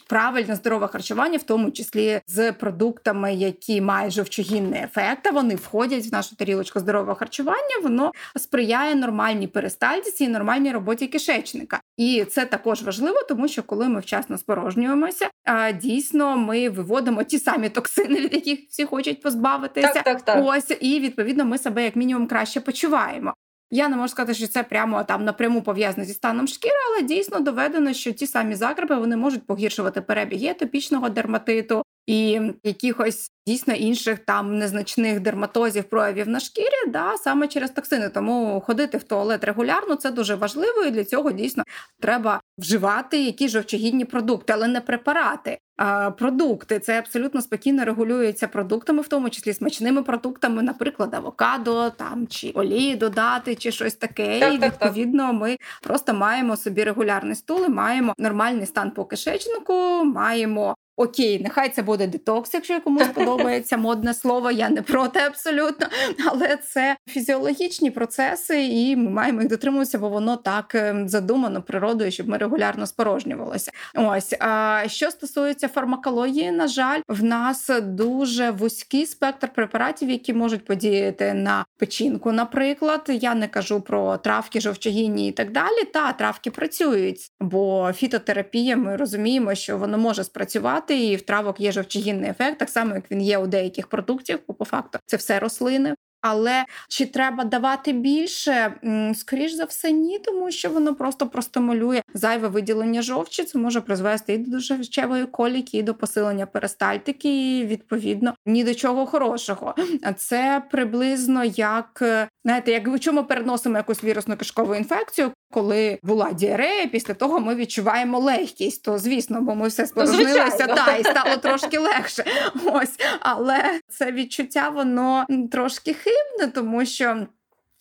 правильне 0.07 0.55
здорове 0.55 0.87
харчування, 0.87 1.37
в 1.37 1.43
тому 1.43 1.71
числі 1.71 2.21
з 2.27 2.51
продуктами, 2.51 3.35
які 3.35 3.81
мають 3.81 4.13
жовчогінний 4.13 4.83
ефект. 4.83 5.31
Вони 5.31 5.55
входять 5.55 6.07
в 6.07 6.13
нашу 6.13 6.35
тарілочку 6.35 6.79
здорового 6.79 7.15
харчування. 7.15 7.79
Воно 7.83 8.11
сприяє 8.35 8.95
нормальній 8.95 9.47
перистальтиці 9.47 10.23
і 10.23 10.27
нормальній 10.27 10.71
роботі 10.71 11.07
кишечника. 11.07 11.79
І 11.97 12.25
це 12.25 12.45
також 12.45 12.81
важливо, 12.83 13.17
тому 13.29 13.47
що 13.47 13.63
коли 13.63 13.89
ми 13.89 13.99
вчасно 13.99 14.37
спорожнюємо, 14.37 14.75
обожнюємося. 14.75 15.29
А 15.43 15.71
дійсно, 15.71 16.37
ми 16.37 16.69
виводимо 16.69 17.23
ті 17.23 17.39
самі 17.39 17.69
токсини, 17.69 18.19
від 18.19 18.33
яких 18.33 18.59
всі 18.69 18.85
хочуть 18.85 19.21
позбавитися. 19.21 19.93
Так, 19.93 20.03
так, 20.03 20.21
так. 20.21 20.43
Ось 20.45 20.77
і 20.81 20.99
відповідно 20.99 21.45
ми 21.45 21.57
себе 21.57 21.83
як 21.83 21.95
мінімум 21.95 22.27
краще 22.27 22.61
почуваємо. 22.61 23.33
Я 23.71 23.89
не 23.89 23.95
можу 23.95 24.07
сказати, 24.07 24.33
що 24.33 24.47
це 24.47 24.63
прямо 24.63 25.03
там 25.03 25.25
напряму 25.25 25.61
пов'язано 25.61 26.05
зі 26.05 26.13
станом 26.13 26.47
шкіри, 26.47 26.75
але 26.91 27.07
дійсно 27.07 27.39
доведено, 27.39 27.93
що 27.93 28.11
ті 28.11 28.27
самі 28.27 28.55
закрепи 28.55 28.95
вони 28.95 29.17
можуть 29.17 29.47
погіршувати 29.47 30.01
перебіг 30.01 30.49
атопічного 30.49 31.09
дерматиту, 31.09 31.83
і 32.07 32.41
якихось 32.63 33.31
дійсно 33.47 33.73
інших 33.73 34.19
там 34.19 34.57
незначних 34.57 35.19
дерматозів, 35.19 35.83
проявів 35.83 36.27
на 36.27 36.39
шкірі, 36.39 36.91
да, 36.91 37.17
саме 37.17 37.47
через 37.47 37.71
токсини. 37.71 38.09
Тому 38.09 38.63
ходити 38.65 38.97
в 38.97 39.03
туалет 39.03 39.43
регулярно 39.43 39.95
це 39.95 40.11
дуже 40.11 40.35
важливо, 40.35 40.83
і 40.83 40.91
для 40.91 41.03
цього 41.03 41.31
дійсно 41.31 41.63
треба 42.01 42.41
вживати 42.57 43.23
якісь 43.23 43.51
жовчогідні 43.51 44.05
продукти, 44.05 44.53
але 44.53 44.67
не 44.67 44.81
препарати. 44.81 45.57
А 45.77 46.11
продукти 46.11 46.79
це 46.79 46.99
абсолютно 46.99 47.41
спокійно 47.41 47.85
регулюється 47.85 48.47
продуктами, 48.47 49.01
в 49.01 49.07
тому 49.07 49.29
числі 49.29 49.53
смачними 49.53 50.03
продуктами, 50.03 50.63
наприклад, 50.63 51.13
авокадо 51.13 51.89
там 51.89 52.27
чи 52.27 52.49
олії 52.49 52.95
додати, 52.95 53.55
чи 53.55 53.71
щось 53.71 53.93
таке. 53.93 54.39
Так, 54.39 54.53
і 54.53 54.57
так, 54.57 54.71
відповідно 54.71 55.33
ми 55.33 55.57
просто 55.81 56.13
маємо 56.13 56.57
собі 56.57 56.83
регулярний 56.83 57.35
стул, 57.35 57.65
і 57.65 57.69
маємо 57.69 58.13
нормальний 58.17 58.65
стан 58.65 58.91
по 58.91 59.05
кишечнику, 59.05 60.03
маємо 60.03 60.75
Окей, 60.97 61.43
нехай 61.43 61.69
це 61.69 61.81
буде 61.81 62.07
детокс, 62.07 62.53
якщо 62.53 62.81
комусь 62.81 63.07
подобається 63.13 63.77
модне 63.77 64.13
слово. 64.13 64.51
Я 64.51 64.69
не 64.69 64.81
проти 64.81 65.19
абсолютно, 65.19 65.87
але 66.25 66.57
це 66.57 66.97
фізіологічні 67.07 67.91
процеси, 67.91 68.65
і 68.65 68.95
ми 68.95 69.09
маємо 69.09 69.41
їх 69.41 69.49
дотримуватися, 69.49 69.99
бо 69.99 70.09
воно 70.09 70.37
так 70.37 70.75
ем, 70.75 71.09
задумано 71.09 71.61
природою, 71.61 72.11
щоб 72.11 72.29
ми 72.29 72.37
регулярно 72.37 72.87
спорожнювалися. 72.87 73.71
Ось 73.95 74.33
а 74.39 74.83
що 74.87 75.11
стосується 75.11 75.67
фармакології, 75.67 76.51
на 76.51 76.67
жаль, 76.67 77.01
в 77.07 77.23
нас 77.23 77.69
дуже 77.81 78.51
вузький 78.51 79.05
спектр 79.05 79.47
препаратів, 79.47 80.09
які 80.09 80.33
можуть 80.33 80.65
подіяти 80.65 81.33
на 81.33 81.65
печінку. 81.77 82.31
Наприклад, 82.31 83.01
я 83.07 83.35
не 83.35 83.47
кажу 83.47 83.81
про 83.81 84.17
травки, 84.17 84.61
жовчогінні 84.61 85.27
і 85.27 85.31
так 85.31 85.51
далі. 85.51 85.83
Та 85.93 86.11
травки 86.11 86.51
працюють, 86.51 87.31
бо 87.39 87.91
фітотерапія, 87.95 88.77
ми 88.77 88.95
розуміємо, 88.95 89.55
що 89.55 89.77
воно 89.77 89.97
може 89.97 90.23
спрацювати 90.23 90.84
препарати, 90.85 91.05
і 91.05 91.15
в 91.15 91.21
травок 91.21 91.59
є 91.59 91.71
жовчогінний 91.71 92.29
ефект, 92.29 92.59
так 92.59 92.69
само 92.69 92.95
як 92.95 93.11
він 93.11 93.21
є 93.21 93.37
у 93.37 93.47
деяких 93.47 93.87
продуктів, 93.87 94.39
бо 94.47 94.53
по 94.53 94.65
факту 94.65 94.99
це 95.05 95.17
все 95.17 95.39
рослини. 95.39 95.95
Але 96.21 96.65
чи 96.89 97.05
треба 97.05 97.43
давати 97.43 97.93
більше? 97.93 98.73
Скоріш 99.15 99.51
за 99.53 99.63
все, 99.65 99.91
ні, 99.91 100.19
тому 100.19 100.51
що 100.51 100.69
воно 100.69 100.95
просто 100.95 101.27
простимулює 101.27 102.01
зайве 102.13 102.47
виділення 102.47 103.01
жовчі. 103.01 103.43
Це 103.43 103.59
може 103.59 103.81
призвести 103.81 104.33
і 104.33 104.37
до 104.37 104.59
жовчевої 104.59 105.25
коліки, 105.25 105.77
і 105.77 105.83
до 105.83 105.93
посилення 105.93 106.45
перистальтики, 106.45 107.59
і 107.59 107.65
відповідно 107.65 108.33
ні 108.45 108.63
до 108.63 108.75
чого 108.75 109.05
хорошого. 109.05 109.75
А 110.03 110.13
це 110.13 110.63
приблизно 110.71 111.43
як 111.43 112.03
знаєте, 112.45 112.71
як 112.71 112.99
чому 112.99 113.23
переносимо 113.23 113.77
якусь 113.77 114.03
вірусну 114.03 114.37
кишкову 114.37 114.75
інфекцію, 114.75 115.31
коли 115.55 115.99
була 116.03 116.33
діарея, 116.33 116.87
після 116.87 117.13
того 117.13 117.39
ми 117.39 117.55
відчуваємо 117.55 118.19
легкість. 118.19 118.83
То 118.83 118.97
звісно, 118.97 119.41
бо 119.41 119.55
ми 119.55 119.67
все 119.67 119.87
спорожнилися 119.87 120.67
та 120.67 120.95
і 120.95 121.03
стало 121.03 121.37
трошки 121.37 121.77
легше. 121.77 122.25
Ось, 122.65 122.99
але 123.19 123.79
це 123.89 124.11
відчуття 124.11 124.69
воно 124.69 125.25
трошки 125.51 125.93
хибне, 125.93 126.51
тому 126.53 126.85
що. 126.85 127.27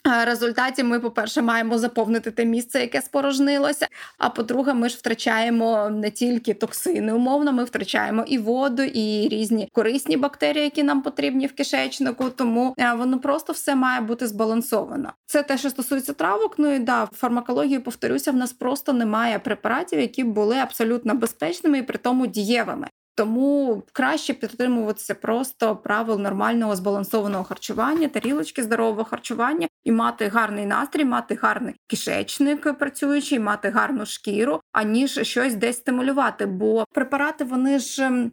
Результаті 0.04 0.82
ми, 0.82 1.00
по-перше, 1.00 1.42
маємо 1.42 1.78
заповнити 1.78 2.30
те 2.30 2.44
місце, 2.44 2.80
яке 2.80 3.02
спорожнилося. 3.02 3.88
А 4.18 4.30
по-друге, 4.30 4.74
ми 4.74 4.88
ж 4.88 4.96
втрачаємо 4.96 5.90
не 5.90 6.10
тільки 6.10 6.54
токсини, 6.54 7.12
умовно, 7.12 7.52
ми 7.52 7.64
втрачаємо 7.64 8.24
і 8.26 8.38
воду, 8.38 8.82
і 8.82 9.28
різні 9.28 9.68
корисні 9.72 10.16
бактерії, 10.16 10.64
які 10.64 10.82
нам 10.82 11.02
потрібні 11.02 11.46
в 11.46 11.54
кишечнику. 11.54 12.30
Тому 12.30 12.74
е, 12.78 12.94
воно 12.94 13.18
просто 13.18 13.52
все 13.52 13.74
має 13.74 14.00
бути 14.00 14.26
збалансовано. 14.26 15.12
Це 15.26 15.42
те, 15.42 15.58
що 15.58 15.70
стосується 15.70 16.12
травок. 16.12 16.54
Ну 16.58 16.74
і 16.74 16.78
да, 16.78 17.04
в 17.04 17.10
фармакології 17.12 17.78
повторюся, 17.78 18.30
в 18.30 18.36
нас 18.36 18.52
просто 18.52 18.92
немає 18.92 19.38
препаратів, 19.38 20.00
які 20.00 20.24
були 20.24 20.56
абсолютно 20.56 21.14
безпечними 21.14 21.78
і 21.78 21.82
при 21.82 21.98
тому 21.98 22.26
дієвими. 22.26 22.88
Тому 23.16 23.82
краще 23.92 24.34
підтримуватися 24.34 25.14
просто 25.14 25.76
правил 25.76 26.20
нормального 26.20 26.76
збалансованого 26.76 27.44
харчування, 27.44 28.08
тарілочки 28.08 28.62
здорового 28.62 29.04
харчування 29.04 29.68
і 29.84 29.92
мати 29.92 30.28
гарний 30.28 30.66
настрій, 30.66 31.04
мати 31.04 31.38
гарний 31.42 31.74
кишечник 31.86 32.78
працюючий, 32.78 33.38
мати 33.38 33.68
гарну 33.68 34.06
шкіру, 34.06 34.60
аніж 34.72 35.20
щось 35.22 35.54
десь 35.54 35.76
стимулювати. 35.76 36.46
Бо 36.46 36.84
препарати 36.92 37.44
вони 37.44 37.78
ж. 37.78 38.04
Ем, 38.04 38.32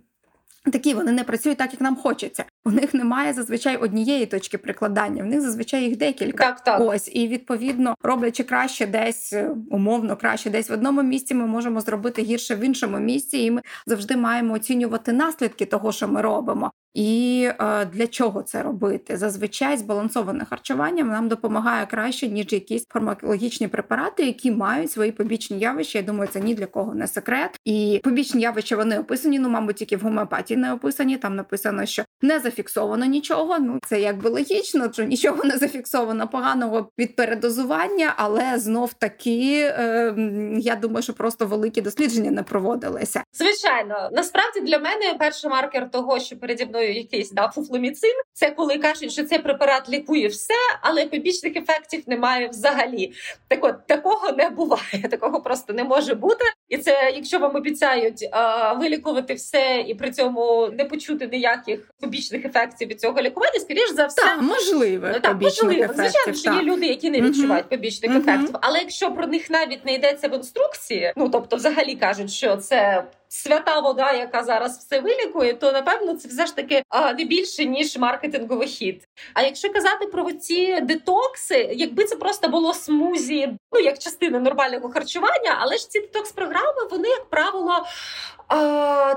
такі 0.72 0.94
вони 0.94 1.12
не 1.12 1.24
працюють 1.24 1.58
так, 1.58 1.74
як 1.74 1.82
нам 1.82 1.96
хочеться. 1.96 2.46
У 2.66 2.72
них 2.72 2.94
немає 2.94 3.34
зазвичай 3.34 3.78
однієї 3.78 4.26
точки 4.26 4.58
прикладання. 4.58 5.24
В 5.24 5.26
них 5.26 5.42
зазвичай 5.42 5.84
їх 5.84 5.98
декілька. 5.98 6.46
Так, 6.46 6.64
так. 6.64 6.82
Ось 6.82 7.10
і 7.14 7.28
відповідно 7.28 7.96
роблячи 8.04 8.44
краще 8.44 8.86
десь 8.86 9.34
е, 9.34 9.50
умовно, 9.70 10.16
краще 10.18 10.50
десь 10.50 10.70
в 10.70 10.74
одному 10.74 11.04
місці. 11.04 11.34
Ми 11.34 11.46
можемо 11.46 11.82
зробити 11.82 12.22
гірше 12.22 12.56
в 12.56 12.60
іншому 12.60 13.00
місці, 13.00 13.38
і 13.38 13.52
ми 13.52 13.62
завжди 13.86 14.16
маємо 14.16 14.54
оцінювати 14.54 15.12
наслідки 15.12 15.66
того, 15.66 15.92
що 15.92 16.08
ми 16.08 16.22
робимо. 16.22 16.72
І 16.94 17.50
е, 17.60 17.86
для 17.86 18.08
чого 18.08 18.42
це 18.42 18.64
робити? 18.64 19.18
Зазвичай 19.18 19.78
збалансоване 19.78 20.46
харчування 20.46 21.04
нам 21.04 21.28
допомагає 21.28 21.86
краще, 21.86 22.28
ніж 22.28 22.54
якісь 22.54 22.86
фармакологічні 22.88 23.68
препарати, 23.68 24.26
які 24.26 24.52
мають 24.52 24.92
свої 24.92 25.12
побічні 25.12 25.60
явища. 25.60 26.00
Я 26.00 26.06
думаю, 26.06 26.30
це 26.34 26.40
ні 26.40 26.56
для 26.56 26.66
кого 26.66 26.96
не 26.96 27.08
секрет. 27.08 27.60
І 27.66 28.02
побічні 28.04 28.42
явища 28.42 28.76
вони 28.76 29.00
описані. 29.00 29.40
Ну, 29.40 29.50
мабуть, 29.50 29.76
тільки 29.76 29.98
в 29.98 30.02
гомеопатії 30.02 30.58
не 30.58 30.74
описані. 30.74 31.18
Там 31.18 31.36
написано, 31.36 31.86
що 31.86 32.04
не 32.22 32.40
зафіксовано 32.52 33.06
нічого. 33.06 33.60
Ну 33.60 33.80
це 33.88 34.02
якби 34.02 34.30
логічно, 34.30 34.94
що 34.94 35.04
нічого 35.04 35.44
не 35.44 35.58
зафіксовано 35.58 36.28
поганого 36.28 36.90
від 37.00 37.16
передозування, 37.16 38.14
але 38.18 38.60
знов 38.60 38.94
таки 38.94 39.60
е, 39.62 40.14
я 40.60 40.76
думаю, 40.76 41.04
що 41.04 41.14
просто 41.14 41.46
великі 41.46 41.82
дослідження 41.82 42.32
не 42.32 42.44
проводилися. 42.44 43.24
Звичайно, 43.34 44.10
насправді 44.12 44.60
для 44.60 44.80
мене 44.80 45.16
перший 45.20 45.50
маркер 45.50 45.92
того, 45.92 46.20
що 46.20 46.38
переді 46.38 46.66
мною 46.66 46.94
якийсь 46.94 47.32
да, 47.32 47.52
фуфломіцин. 47.56 48.14
Це 48.34 48.50
коли 48.50 48.78
кажуть, 48.78 49.12
що 49.12 49.24
цей 49.24 49.40
препарат 49.40 49.90
лікує 49.90 50.28
все, 50.28 50.54
але 50.82 51.06
побічних 51.06 51.56
ефектів 51.56 52.04
немає 52.08 52.48
взагалі. 52.48 53.14
Так 53.48 53.66
от 53.66 53.88
такого 53.88 54.32
не 54.32 54.50
буває, 54.50 55.08
такого 55.12 55.42
просто 55.42 55.74
не 55.74 55.84
може 55.84 56.14
бути. 56.16 56.46
І 56.70 56.78
це 56.78 57.12
якщо 57.16 57.40
вам 57.40 57.56
обіцяють 57.56 58.30
а, 58.32 58.74
вилікувати 58.74 59.34
все 59.34 59.86
і 59.88 59.96
при 59.96 60.12
цьому 60.12 60.70
не 60.78 60.86
почути 60.86 61.30
ніяких 61.32 61.92
побічних 62.00 62.41
ефектів 62.46 62.88
від 62.88 63.02
цього 63.02 63.22
лікування, 63.22 63.60
скоріш 63.60 63.94
за 63.94 64.06
все 64.06 64.22
Так, 64.22 64.42
можливо. 64.42 65.08
Ну, 65.14 65.20
так, 65.20 65.42
можливо. 65.42 65.94
Звичайно, 65.94 66.34
що 66.34 66.54
є 66.54 66.62
люди, 66.62 66.86
які 66.86 67.10
не 67.10 67.22
відчувають 67.22 67.66
угу. 67.66 67.70
побічних 67.70 68.12
угу. 68.12 68.20
ефектів. 68.20 68.56
Але 68.62 68.80
якщо 68.80 69.12
про 69.12 69.28
них 69.28 69.50
навіть 69.50 69.86
не 69.86 69.94
йдеться 69.94 70.28
в 70.28 70.34
інструкції, 70.34 71.14
ну 71.16 71.30
тобто, 71.30 71.56
взагалі 71.56 71.96
кажуть, 71.96 72.32
що 72.32 72.58
це 72.58 73.04
свята 73.34 73.80
вода, 73.80 74.12
яка 74.12 74.44
зараз 74.44 74.78
все 74.78 75.00
вилікує, 75.00 75.54
то 75.54 75.72
напевно 75.72 76.14
це 76.14 76.28
все 76.28 76.46
ж 76.46 76.56
таки 76.56 76.84
не 77.18 77.26
більше 77.26 77.66
ніж 77.66 77.98
маркетинговий 77.98 78.68
хід. 78.68 79.08
А 79.34 79.42
якщо 79.42 79.74
казати 79.74 80.06
про 80.06 80.32
ці 80.32 80.82
детокси, 80.82 81.70
якби 81.74 82.04
це 82.04 82.16
просто 82.16 82.48
було 82.48 82.74
смузі, 82.74 83.50
ну 83.72 83.80
як 83.80 84.00
частина 84.00 84.40
нормального 84.40 84.90
харчування, 84.90 85.58
але 85.60 85.78
ж 85.78 85.90
ці 85.90 86.00
детокс-програми, 86.00 86.88
вони 86.92 87.08
як 87.08 87.30
правило. 87.30 87.86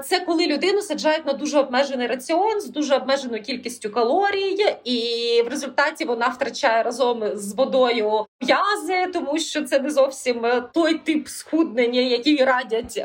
Це 0.05 0.21
коли 0.21 0.47
людину 0.47 0.83
саджають 0.83 1.27
на 1.27 1.33
дуже 1.33 1.59
обмежений 1.59 2.07
раціон 2.07 2.61
з 2.61 2.67
дуже 2.67 2.97
обмеженою 2.97 3.43
кількістю 3.43 3.91
калорій, 3.91 4.77
і 4.85 5.43
в 5.47 5.49
результаті 5.49 6.05
вона 6.05 6.29
втрачає 6.29 6.83
разом 6.83 7.23
з 7.35 7.55
водою 7.55 8.27
м'язи, 8.41 9.07
тому 9.13 9.39
що 9.39 9.63
це 9.63 9.79
не 9.79 9.91
зовсім 9.91 10.47
той 10.75 10.95
тип 10.95 11.29
схуднення, 11.29 12.01
який 12.01 12.45
радять 12.45 12.97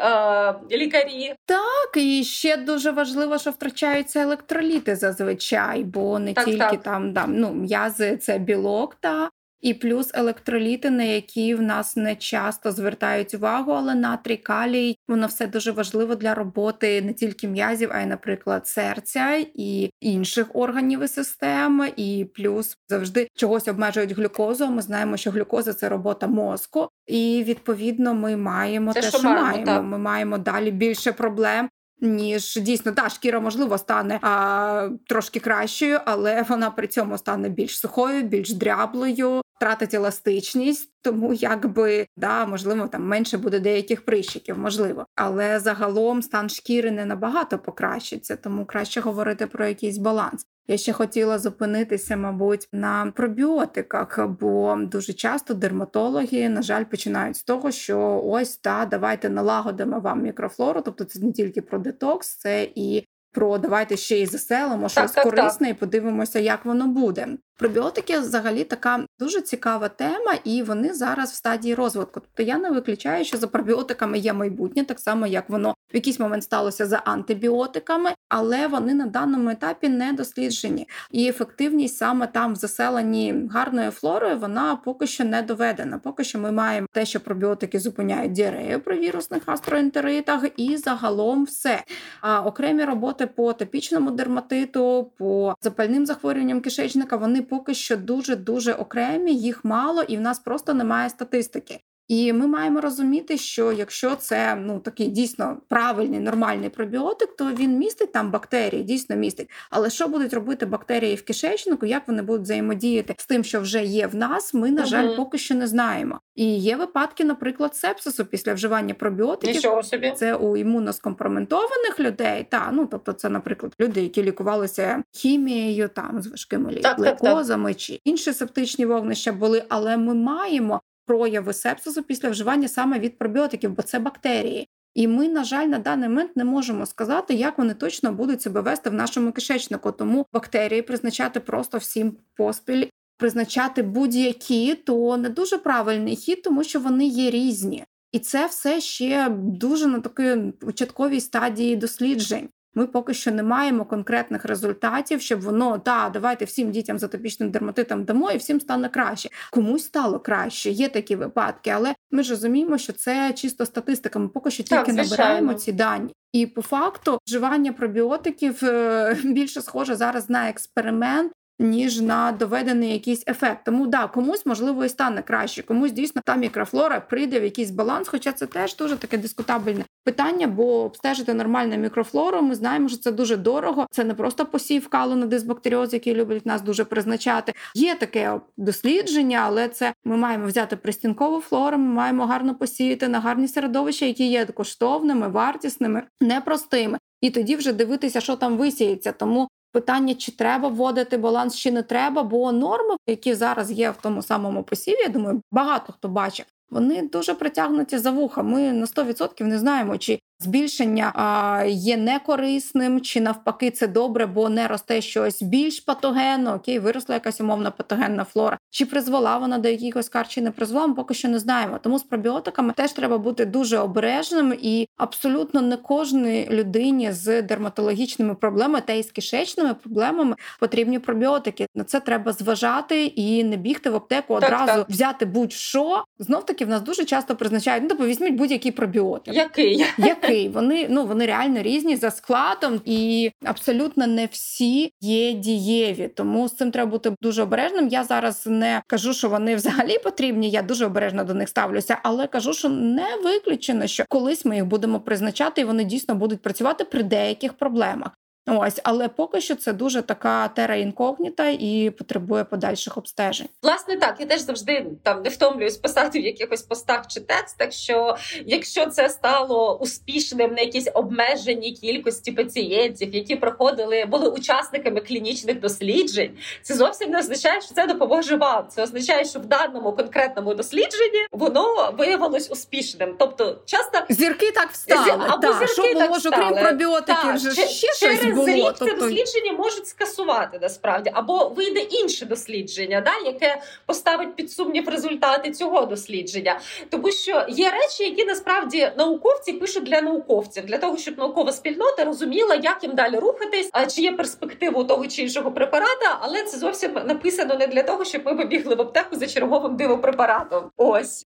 лікарі 0.72 0.99
лікарі. 1.06 1.36
Так, 1.46 1.98
і 1.98 2.24
ще 2.24 2.58
дуже 2.58 2.92
важливо, 2.92 3.38
що 3.38 3.52
втрачаються 3.52 4.22
електроліти 4.22 4.96
зазвичай, 4.96 5.84
бо 5.84 6.20
не 6.20 6.34
так, 6.34 6.46
тільки 6.46 6.60
так. 6.60 6.84
там 6.84 7.14
да, 7.14 7.28
ну, 7.28 7.54
м'язи 7.54 8.18
це 8.18 8.38
білок, 8.38 8.96
та 8.96 9.30
і 9.62 9.74
плюс 9.74 10.12
електроліти, 10.14 10.90
на 10.90 11.04
які 11.04 11.56
в 11.56 11.62
нас 11.62 11.96
не 11.96 12.16
часто 12.16 12.72
звертають 12.72 13.34
увагу, 13.34 13.72
але 13.72 13.96
натрій, 13.96 14.38
калій, 14.38 14.96
воно 15.08 15.28
все 15.28 15.48
дуже 15.48 15.72
важливо 15.72 16.16
для 16.16 16.34
роботи 16.34 17.02
не 17.02 17.14
тільки 17.14 17.48
м'язів, 17.48 17.90
а 17.94 18.02
й, 18.02 18.06
наприклад, 18.06 18.68
серця 18.68 19.46
і 19.56 19.92
інших 20.02 20.48
органів 20.54 21.04
і 21.04 21.08
систем. 21.08 21.90
І 21.96 22.28
плюс 22.36 22.78
завжди 22.90 23.28
чогось 23.36 23.68
обмежують 23.68 24.12
глюкозу. 24.12 24.68
Ми 24.68 24.82
знаємо, 24.82 25.18
що 25.18 25.32
глюкоза 25.32 25.74
це 25.74 25.90
робота 25.90 26.28
мозку, 26.28 26.90
і 27.08 27.44
відповідно 27.48 28.14
ми 28.14 28.38
маємо 28.38 28.94
це 28.94 29.02
те, 29.02 29.10
що 29.10 29.24
маємо. 29.24 29.66
Так. 29.66 29.84
Ми 29.84 29.98
маємо 29.98 30.38
далі 30.38 30.72
більше 30.72 31.12
проблем 31.12 31.70
ніж 32.02 32.56
дійсно 32.56 32.92
та 32.92 33.10
шкіра, 33.10 33.40
можливо, 33.40 33.78
стане 33.78 34.20
а, 34.22 34.90
трошки 35.08 35.40
кращою, 35.40 36.00
але 36.06 36.42
вона 36.50 36.72
при 36.72 36.88
цьому 36.88 37.18
стане 37.18 37.50
більш 37.50 37.80
сухою, 37.80 38.24
більш 38.24 38.54
дряблою, 38.54 39.42
втратить 39.56 39.94
еластичність, 39.94 40.92
тому 41.02 41.34
якби 41.34 42.08
да, 42.18 42.46
можливо, 42.46 42.88
там 42.88 43.08
менше 43.08 43.38
буде 43.38 43.60
деяких 43.60 44.06
прищиків, 44.06 44.58
можливо. 44.58 45.06
Але 45.16 45.60
загалом 45.60 46.22
стан 46.22 46.50
шкіри 46.50 46.92
не 46.92 47.06
набагато 47.06 47.60
покращиться, 47.60 48.36
тому 48.36 48.66
краще 48.66 49.02
говорити 49.02 49.48
про 49.48 49.68
якийсь 49.68 49.98
баланс. 49.98 50.46
Я 50.70 50.78
ще 50.78 50.94
хотіла 50.94 51.40
зупинитися, 51.40 52.18
мабуть, 52.18 52.70
на 52.72 53.14
пробіотиках, 53.16 54.28
бо 54.40 54.78
дуже 54.82 55.14
часто 55.14 55.54
дерматологи, 55.54 56.50
на 56.50 56.62
жаль, 56.62 56.84
починають 56.84 57.38
з 57.38 57.44
того, 57.44 57.72
що 57.72 58.22
ось 58.26 58.58
та 58.58 58.86
давайте 58.86 59.30
налагодимо 59.30 60.00
вам 60.00 60.22
мікрофлору, 60.22 60.82
тобто 60.82 61.04
це 61.04 61.20
не 61.20 61.32
тільки 61.32 61.62
про 61.62 61.80
детокс, 61.80 62.36
це 62.36 62.68
і 62.76 63.08
про 63.32 63.58
давайте 63.58 63.98
ще 63.98 64.20
й 64.20 64.26
заселимо 64.26 64.90
щось 64.90 65.12
так, 65.12 65.24
корисне 65.24 65.68
так. 65.68 65.78
і 65.78 65.80
подивимося, 65.80 66.40
як 66.40 66.66
воно 66.66 66.88
буде. 66.88 67.28
Пробіотики 67.60 68.20
взагалі 68.20 68.64
така 68.64 69.06
дуже 69.20 69.42
цікава 69.42 69.90
тема, 69.90 70.34
і 70.44 70.64
вони 70.64 70.94
зараз 70.94 71.32
в 71.32 71.36
стадії 71.36 71.76
розвитку. 71.76 72.20
Тобто 72.20 72.44
я 72.44 72.58
не 72.58 72.72
виключаю, 72.72 73.26
що 73.26 73.38
за 73.38 73.48
пробіотиками 73.48 74.20
є 74.20 74.34
майбутнє, 74.34 74.84
так 74.84 75.00
само 75.00 75.28
як 75.28 75.50
воно 75.50 75.76
в 75.94 75.96
якийсь 75.96 76.20
момент 76.20 76.44
сталося 76.44 76.86
за 76.86 76.98
антибіотиками, 76.98 78.10
але 78.30 78.68
вони 78.68 78.94
на 78.94 79.06
даному 79.06 79.50
етапі 79.50 79.90
не 79.90 80.14
досліджені. 80.14 80.88
І 81.12 81.28
ефективність 81.28 81.98
саме 81.98 82.28
там 82.28 82.54
в 82.54 82.56
заселенні 82.56 83.36
гарною 83.52 83.92
флорою 83.92 84.40
вона 84.40 84.76
поки 84.76 85.08
що 85.08 85.24
не 85.24 85.42
доведена. 85.42 85.98
Поки 85.98 86.24
що 86.24 86.40
ми 86.40 86.52
маємо 86.52 86.88
те, 86.92 87.06
що 87.06 87.20
пробіотики 87.20 87.80
зупиняють 87.80 88.32
діарею 88.32 88.80
при 88.80 89.00
вірусних 89.00 89.48
гастроентеритах, 89.48 90.44
і 90.58 90.78
загалом 90.78 91.44
все. 91.44 91.84
А 92.22 92.42
окремі 92.42 92.84
роботи 92.84 93.28
по 93.28 93.54
топічному 93.54 94.12
дерматиту, 94.12 95.12
по 95.18 95.56
запальним 95.62 96.06
захворюванням 96.06 96.62
кишечника 96.62 97.16
вони 97.16 97.42
поки 97.50 97.74
що 97.74 97.98
дуже 97.98 98.36
дуже 98.36 98.74
окремі, 98.74 99.36
їх 99.36 99.66
мало, 99.66 100.04
і 100.04 100.18
в 100.18 100.22
нас 100.22 100.40
просто 100.40 100.74
немає 100.74 101.10
статистики. 101.10 101.80
І 102.10 102.34
ми 102.34 102.48
маємо 102.48 102.82
розуміти, 102.82 103.38
що 103.38 103.72
якщо 103.72 104.16
це 104.16 104.56
ну 104.56 104.80
такий 104.80 105.08
дійсно 105.08 105.58
правильний 105.68 106.20
нормальний 106.20 106.70
пробіотик, 106.70 107.36
то 107.36 107.52
він 107.52 107.78
містить 107.78 108.12
там 108.12 108.32
бактерії, 108.32 108.84
дійсно 108.84 109.16
містить. 109.16 109.50
Але 109.70 109.90
що 109.90 110.08
будуть 110.08 110.34
робити 110.34 110.66
бактерії 110.66 111.16
в 111.16 111.26
кишечнику, 111.26 111.86
як 111.86 112.08
вони 112.08 112.22
будуть 112.22 112.42
взаємодіяти 112.42 113.16
з 113.18 113.28
тим, 113.28 113.44
що 113.44 113.62
вже 113.62 113.84
є 113.84 114.08
в 114.08 114.16
нас, 114.16 114.54
ми 114.54 114.72
на 114.72 114.86
жаль 114.86 115.16
поки 115.16 115.38
що 115.38 115.56
не 115.56 115.68
знаємо. 115.68 116.20
І 116.36 116.58
є 116.58 116.76
випадки, 116.76 117.24
наприклад, 117.24 117.76
сепсису 117.76 118.26
після 118.26 118.54
вживання 118.54 118.94
пробіотиків. 118.94 119.56
Нічого 119.56 119.84
собі. 119.84 120.14
Це 120.16 120.36
у 120.36 120.58
імуноскомпроментованих 120.58 122.00
людей. 122.00 122.48
Та 122.50 122.70
ну 122.74 122.88
тобто, 122.92 123.14
це, 123.14 123.30
наприклад, 123.30 123.74
люди, 123.80 124.02
які 124.02 124.24
лікувалися 124.24 125.04
хімією, 125.12 125.90
там 125.90 126.22
з 126.22 126.28
важкими 126.28 126.82
лейкозами 126.98 127.74
чи 127.74 128.00
інші 128.04 128.34
септичні 128.34 128.86
вогнища 128.86 129.32
були, 129.32 129.64
але 129.70 129.98
ми 129.98 130.14
маємо 130.14 130.82
прояви 131.10 131.54
сепсису 131.54 132.04
після 132.04 132.30
вживання 132.30 132.68
саме 132.68 133.00
від 133.00 133.18
пробіотиків, 133.18 133.72
бо 133.72 133.82
це 133.82 134.00
бактерії. 134.00 134.68
І 134.94 135.08
ми, 135.08 135.30
на 135.30 135.44
жаль, 135.44 135.68
на 135.68 135.80
даний 135.80 136.10
момент 136.10 136.36
не 136.36 136.44
можемо 136.44 136.86
сказати, 136.86 137.34
як 137.34 137.58
вони 137.58 137.74
точно 137.74 138.14
будуть 138.14 138.42
себе 138.42 138.62
вести 138.62 138.90
в 138.90 138.94
нашому 138.94 139.32
кишечнику. 139.32 139.92
Тому 139.92 140.26
бактерії 140.34 140.82
призначати 140.82 141.40
просто 141.40 141.78
всім 141.78 142.18
поспіль, 142.36 142.88
призначати 143.18 143.84
будь-які, 143.84 144.76
то 144.76 145.18
не 145.18 145.30
дуже 145.30 145.58
правильний 145.58 146.16
хід, 146.16 146.42
тому 146.42 146.64
що 146.64 146.80
вони 146.80 147.06
є 147.06 147.30
різні. 147.30 147.86
І 148.12 148.20
це 148.20 148.46
все 148.46 148.82
ще 148.82 149.30
дуже 149.40 149.88
на 149.88 150.00
такій 150.00 150.52
початковій 150.52 151.22
стадії 151.22 151.76
досліджень. 151.76 152.50
Ми 152.76 152.88
поки 152.88 153.14
що 153.14 153.32
не 153.32 153.44
маємо 153.44 153.86
конкретних 153.86 154.46
результатів, 154.46 155.22
щоб 155.22 155.42
воно 155.42 155.78
та 155.80 156.10
давайте 156.14 156.46
всім 156.46 156.72
дітям 156.72 157.00
з 157.00 157.04
атопічним 157.04 157.52
дерматитом 157.52 158.04
дамо 158.04 158.32
і 158.32 158.38
всім 158.38 158.60
стане 158.60 158.90
краще. 158.90 159.30
Комусь 159.52 159.84
стало 159.84 160.20
краще, 160.20 160.70
є 160.70 160.90
такі 160.90 161.16
випадки, 161.16 161.70
але 161.70 161.96
ми 162.12 162.24
ж 162.24 162.30
розуміємо, 162.30 162.78
що 162.78 162.94
це 162.94 163.34
чисто 163.34 163.66
статистика. 163.66 164.20
Ми 164.20 164.28
поки 164.28 164.52
що 164.52 164.64
тільки 164.64 164.84
так, 164.84 164.96
набираємо 164.96 165.54
ці 165.54 165.72
дані. 165.72 166.14
І 166.34 166.46
по 166.46 166.62
факту 166.62 167.20
вживання 167.28 167.74
пробіотиків 167.74 168.60
е, 168.64 169.18
більше 169.24 169.62
схоже 169.62 169.96
зараз 169.96 170.30
на 170.30 170.50
експеримент, 170.50 171.32
ніж 171.60 172.02
на 172.02 172.32
доведений 172.32 172.94
якийсь 172.94 173.24
ефект. 173.28 173.60
Тому 173.66 173.88
да, 173.88 174.08
комусь 174.08 174.46
можливо 174.46 174.86
і 174.86 174.90
стане 174.90 175.22
краще, 175.22 175.64
комусь 175.64 175.92
дійсно 175.92 176.22
та 176.26 176.36
мікрофлора 176.36 177.00
прийде 177.00 177.40
в 177.40 177.44
якийсь 177.44 177.72
баланс, 177.72 178.08
хоча 178.08 178.32
це 178.32 178.46
теж 178.46 178.76
дуже 178.76 178.96
таке 178.96 179.18
дискутабельне 179.18 179.86
питання, 180.04 180.48
бо 180.48 180.84
обстежити 180.84 181.34
нормальну 181.34 181.78
мікрофлору, 181.78 182.42
ми 182.42 182.56
знаємо, 182.56 182.90
що 182.90 182.98
це 182.98 183.12
дуже 183.12 183.38
дорого. 183.38 183.88
Це 183.92 184.04
не 184.04 184.14
просто 184.14 184.46
посів 184.46 184.88
калу 184.88 185.16
на 185.16 185.26
дисбактеріоз, 185.26 185.94
який 185.94 186.16
люблять 186.16 186.46
нас 186.46 186.62
дуже 186.62 186.84
призначати. 186.84 187.54
Є 187.76 187.96
таке 187.96 188.40
дослідження, 188.58 189.42
але 189.46 189.68
це 189.68 189.94
ми 190.06 190.18
маємо 190.18 190.48
взяти 190.48 190.76
пристінкову 190.76 191.42
флору. 191.42 191.78
Ми 191.78 191.94
маємо 191.94 192.26
гарно 192.26 192.56
посіяти 192.56 193.08
на 193.08 193.20
гарні 193.20 193.48
середовища, 193.48 194.06
які 194.06 194.28
є 194.28 194.46
коштовними, 194.46 195.28
вартісними, 195.28 196.04
непростими. 196.22 196.98
І 197.22 197.30
тоді 197.30 197.56
вже 197.56 197.74
дивитися, 197.74 198.22
що 198.22 198.36
там 198.36 198.58
висіється. 198.58 199.12
Тому 199.12 199.48
Питання, 199.72 200.16
чи 200.16 200.32
треба 200.32 200.68
вводити 200.68 201.18
баланс, 201.18 201.56
чи 201.56 201.72
не 201.72 201.84
треба, 201.84 202.24
бо 202.24 202.52
норми, 202.52 202.96
які 203.08 203.34
зараз 203.34 203.72
є 203.72 203.92
в 203.92 203.98
тому 203.98 204.22
самому 204.22 204.64
посіві, 204.64 205.02
я 205.02 205.10
думаю, 205.10 205.42
багато 205.52 205.94
хто 205.94 206.08
бачить, 206.08 206.48
вони 206.72 207.02
дуже 207.02 207.34
притягнуті 207.34 207.98
за 207.98 208.12
вуха. 208.12 208.44
Ми 208.44 208.72
на 208.72 208.86
100% 208.86 209.44
не 209.44 209.60
знаємо, 209.60 209.98
чи 209.98 210.20
збільшення 210.40 211.12
а, 211.16 211.64
є 211.68 211.98
некорисним, 211.98 213.02
чи 213.02 213.22
навпаки 213.22 213.72
це 213.72 213.88
добре, 213.88 214.26
бо 214.26 214.50
не 214.50 214.68
росте 214.68 215.02
щось 215.02 215.42
більш 215.42 215.80
патогенно. 215.80 216.54
Окей, 216.54 216.80
виросла 216.80 217.16
якась 217.16 217.42
умовна 217.42 217.72
патогенна 217.72 218.24
флора. 218.24 218.58
Чи 218.70 218.86
призвела 218.86 219.38
вона 219.38 219.58
до 219.58 219.70
якихось 219.70 220.10
кар, 220.10 220.28
чи 220.28 220.42
не 220.42 220.52
призвела, 220.52 220.88
ми 220.88 220.94
поки 220.94 221.14
що 221.14 221.28
не 221.28 221.40
знаємо. 221.40 221.80
Тому 221.82 222.00
з 222.00 222.04
пробіотиками 222.04 222.74
теж 222.74 222.92
треба 222.92 223.18
бути 223.18 223.46
дуже 223.46 223.78
обережним 223.78 224.54
і 224.62 224.88
абсолютно 224.98 225.62
не 225.62 225.78
кожній 225.78 226.48
людині 226.52 227.12
з 227.12 227.42
дерматологічними 227.42 228.36
проблемами 228.36 228.82
та 228.82 228.94
й 228.94 229.04
з 229.04 229.12
кишечними 229.12 229.74
проблемами 229.74 230.36
потрібні 230.60 231.00
пробіотики. 231.00 231.68
На 231.76 231.84
це 231.84 232.00
треба 232.00 232.34
зважати 232.34 233.06
і 233.06 233.44
не 233.44 233.58
бігти 233.58 233.90
в 233.90 233.96
аптеку 233.96 234.34
одразу 234.34 234.66
так, 234.66 234.76
так. 234.76 234.90
взяти 234.90 235.26
будь-що. 235.26 236.04
Знов 236.20 236.46
таки 236.46 236.59
в 236.66 236.70
нас 236.70 236.82
дуже 236.82 237.06
часто 237.06 237.36
призначають 237.36 237.84
ну, 237.84 237.90
тобто 237.90 238.06
візьміть 238.06 238.34
будь-який 238.34 238.72
пробіотик. 238.72 239.34
Який? 239.34 239.86
Який? 239.98 240.50
Вони 240.50 240.88
ну 240.90 241.06
вони 241.06 241.26
реально 241.26 241.62
різні 241.62 241.96
за 241.96 242.12
складом, 242.12 242.82
і 242.86 243.32
абсолютно 243.46 244.08
не 244.08 244.26
всі 244.32 244.92
є 245.02 245.34
дієві. 245.34 246.10
Тому 246.16 246.48
з 246.48 246.56
цим 246.56 246.72
треба 246.72 246.92
бути 246.92 247.16
дуже 247.22 247.44
обережним. 247.44 247.88
Я 247.88 248.04
зараз 248.04 248.48
не 248.48 248.82
кажу, 248.88 249.14
що 249.14 249.30
вони 249.30 249.56
взагалі 249.56 250.00
потрібні. 250.00 250.50
Я 250.50 250.62
дуже 250.62 250.86
обережно 250.86 251.24
до 251.24 251.34
них 251.34 251.50
ставлюся, 251.50 251.98
але 252.04 252.28
кажу, 252.28 252.54
що 252.54 252.70
не 252.70 253.08
виключено, 253.24 253.88
що 253.88 254.06
колись 254.10 254.46
ми 254.46 254.56
їх 254.56 254.66
будемо 254.66 255.00
призначати, 255.00 255.62
і 255.62 255.64
вони 255.64 255.84
дійсно 255.84 256.16
будуть 256.16 256.42
працювати 256.42 256.84
при 256.84 257.04
деяких 257.04 257.54
проблемах. 257.54 258.12
Ось, 258.52 258.80
але 258.84 259.08
поки 259.08 259.42
що 259.42 259.56
це 259.56 259.74
дуже 259.74 260.02
така 260.02 260.48
тера 260.48 260.76
інкогніта 260.76 261.50
і 261.50 261.90
потребує 261.98 262.44
подальших 262.44 262.98
обстежень. 262.98 263.48
Власне, 263.64 263.96
так 263.96 264.16
я 264.20 264.26
теж 264.26 264.42
завжди 264.42 264.86
там 265.04 265.22
не 265.24 265.30
втомлююсь 265.30 265.78
писати 265.78 266.20
в 266.20 266.24
якихось 266.24 266.62
постах 266.62 267.08
чи 267.08 267.20
текстах. 267.20 267.72
Що 267.72 268.18
якщо 268.46 268.86
це 268.86 269.10
стало 269.10 269.78
успішним 269.78 270.54
на 270.54 270.62
якійсь 270.62 270.88
обмеженій 270.94 271.72
кількості 271.72 272.32
пацієнтів, 272.32 273.16
які 273.16 273.36
проходили, 273.36 274.06
були 274.06 274.30
учасниками 274.30 275.02
клінічних 275.02 275.60
досліджень, 275.60 276.32
це 276.62 276.74
зовсім 276.76 277.12
не 277.12 277.20
означає, 277.20 277.62
що 277.62 277.74
це 277.74 277.88
допоможе 277.88 278.36
вам. 278.36 278.68
Це 278.70 278.84
означає, 278.84 279.26
що 279.26 279.40
в 279.40 279.46
даному 279.46 279.92
конкретному 279.92 280.54
дослідженні 280.54 281.28
воно 281.32 281.94
виявилось 281.98 282.52
успішним. 282.52 283.16
Тобто, 283.20 283.62
часто 283.66 284.00
зірки 284.10 284.52
так 284.52 284.72
встали. 284.72 285.12
Або 285.28 285.48
та, 285.48 285.54
зірки 285.54 285.74
що 285.74 285.94
було 285.94 286.20
ж 286.20 286.30
окрім 286.30 286.64
пробіотиків, 286.64 287.34
вже 287.34 287.68
ще 287.68 287.94
щось 287.94 288.20
було. 288.40 288.70
Рік 288.70 288.76
тобто... 288.80 288.86
це 288.86 288.94
дослідження 288.94 289.54
можуть 289.54 289.88
скасувати 289.88 290.60
насправді, 290.62 291.12
або 291.14 291.50
вийде 291.50 291.80
інше 291.80 292.26
дослідження, 292.26 293.02
да, 293.02 293.30
яке 293.32 293.62
поставить 293.86 294.36
під 294.36 294.52
сумнів 294.52 294.90
результати 294.90 295.52
цього 295.52 295.86
дослідження. 295.86 296.60
Тому 296.90 297.12
що 297.12 297.46
є 297.50 297.72
речі, 297.72 298.04
які 298.04 298.26
насправді 298.26 298.92
науковці 298.98 299.54
пишуть 299.54 299.84
для 299.84 300.02
науковців, 300.02 300.66
для 300.66 300.78
того, 300.78 300.98
щоб 300.98 301.18
наукова 301.18 301.52
спільнота 301.52 302.04
розуміла, 302.06 302.56
як 302.56 302.84
їм 302.84 302.96
далі 302.96 303.20
рухатись, 303.20 303.70
а 303.74 303.86
чи 303.86 304.02
є 304.02 304.12
перспектива 304.12 304.82
у 304.82 304.84
того 304.84 305.08
чи 305.08 305.22
іншого 305.22 305.52
препарата, 305.52 306.20
але 306.22 306.44
це 306.44 306.58
зовсім 306.58 306.94
написано 306.94 307.56
не 307.56 307.68
для 307.68 307.84
того, 307.84 308.06
щоб 308.06 308.22
ми 308.26 308.36
побігли 308.36 308.76
в 308.76 308.82
аптеку 308.82 309.16
за 309.16 309.28
черговим 309.28 309.76
дивопрепаратом. 309.76 310.72
Ось. 310.78 311.29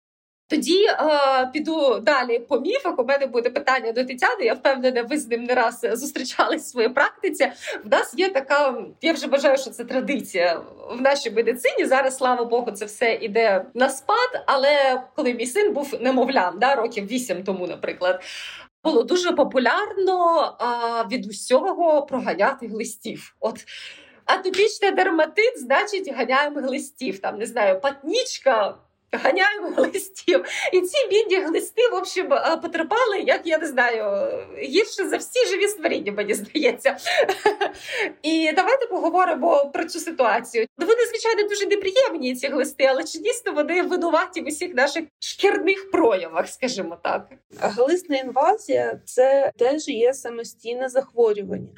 Тоді 0.49 0.85
е, 0.85 0.97
піду 1.53 1.99
далі 1.99 2.39
по 2.39 2.59
міфах. 2.59 2.99
У 2.99 3.03
мене 3.03 3.25
буде 3.25 3.49
питання 3.49 3.91
до 3.91 4.03
Тетяни. 4.03 4.45
Я 4.45 4.53
впевнена, 4.53 5.03
ви 5.03 5.17
з 5.17 5.27
ним 5.27 5.43
не 5.43 5.53
раз 5.53 5.87
зустрічались 5.93 6.63
в 6.63 6.65
своїй 6.65 6.89
практиці. 6.89 7.51
В 7.85 7.89
нас 7.89 8.13
є 8.17 8.29
така, 8.29 8.83
я 9.01 9.13
вже 9.13 9.27
вважаю, 9.27 9.57
що 9.57 9.69
це 9.69 9.83
традиція 9.83 10.61
в 10.89 11.01
нашій 11.01 11.31
медицині. 11.31 11.85
Зараз, 11.85 12.17
слава 12.17 12.43
Богу, 12.43 12.71
це 12.71 12.85
все 12.85 13.13
іде 13.21 13.65
на 13.73 13.89
спад. 13.89 14.43
Але 14.45 15.03
коли 15.15 15.33
мій 15.33 15.45
син 15.45 15.73
був 15.73 15.93
немовлям, 16.01 16.59
да, 16.59 16.75
років 16.75 17.07
вісім 17.07 17.43
тому, 17.43 17.67
наприклад. 17.67 18.23
Було 18.83 19.03
дуже 19.03 19.31
популярно 19.31 20.39
а, 20.59 21.03
від 21.11 21.27
усього 21.27 22.01
проганяти 22.05 22.67
глистів. 22.67 23.35
От 23.39 23.65
атопічний 24.25 24.91
дерматит, 24.91 25.59
значить, 25.59 26.13
ганяємо 26.13 26.59
глистів. 26.59 27.19
Там 27.19 27.37
не 27.37 27.45
знаю, 27.45 27.81
патнічка 27.81 28.75
ганяємо 29.11 29.73
листів. 29.77 30.45
І 30.73 30.81
ці 30.81 31.07
бідні 31.09 31.35
глисти, 31.37 31.89
в 31.91 31.95
общем, 31.95 32.33
е, 32.33 32.57
потерпали, 32.57 33.19
як 33.19 33.41
я 33.45 33.57
не 33.57 33.65
знаю, 33.65 34.29
гірше 34.63 35.09
за 35.09 35.17
всі 35.17 35.45
живі 35.45 35.67
створіння, 35.67 36.11
мені 36.11 36.33
здається. 36.33 36.97
І 38.21 38.51
давайте 38.55 38.87
поговоримо 38.87 39.71
про 39.73 39.85
цю 39.85 39.99
ситуацію. 39.99 40.65
Вони, 40.77 41.05
звичайно, 41.05 41.49
дуже 41.49 41.65
неприємні 41.65 42.35
ці 42.35 42.47
глисти, 42.47 42.85
але 42.85 43.03
чи 43.03 43.19
дійсно 43.19 43.53
вони 43.53 43.83
винуваті 43.83 44.41
в 44.41 44.47
усіх 44.47 44.75
наших 44.75 45.03
шкірних 45.19 45.91
проявах, 45.91 46.47
скажімо 46.47 46.97
так. 47.03 47.27
Глисна 47.59 48.17
інвазія 48.17 49.01
це 49.05 49.51
теж 49.57 49.87
є 49.87 50.13
самостійне 50.13 50.89
захворювання. 50.89 51.69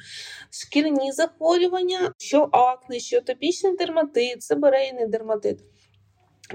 Шкірні 0.50 1.12
захворювання, 1.12 2.12
що 2.18 2.48
акне, 2.52 3.00
що 3.00 3.20
топічний 3.20 3.76
дерматит, 3.76 4.42
себорейний 4.42 5.06
дерматит. 5.06 5.58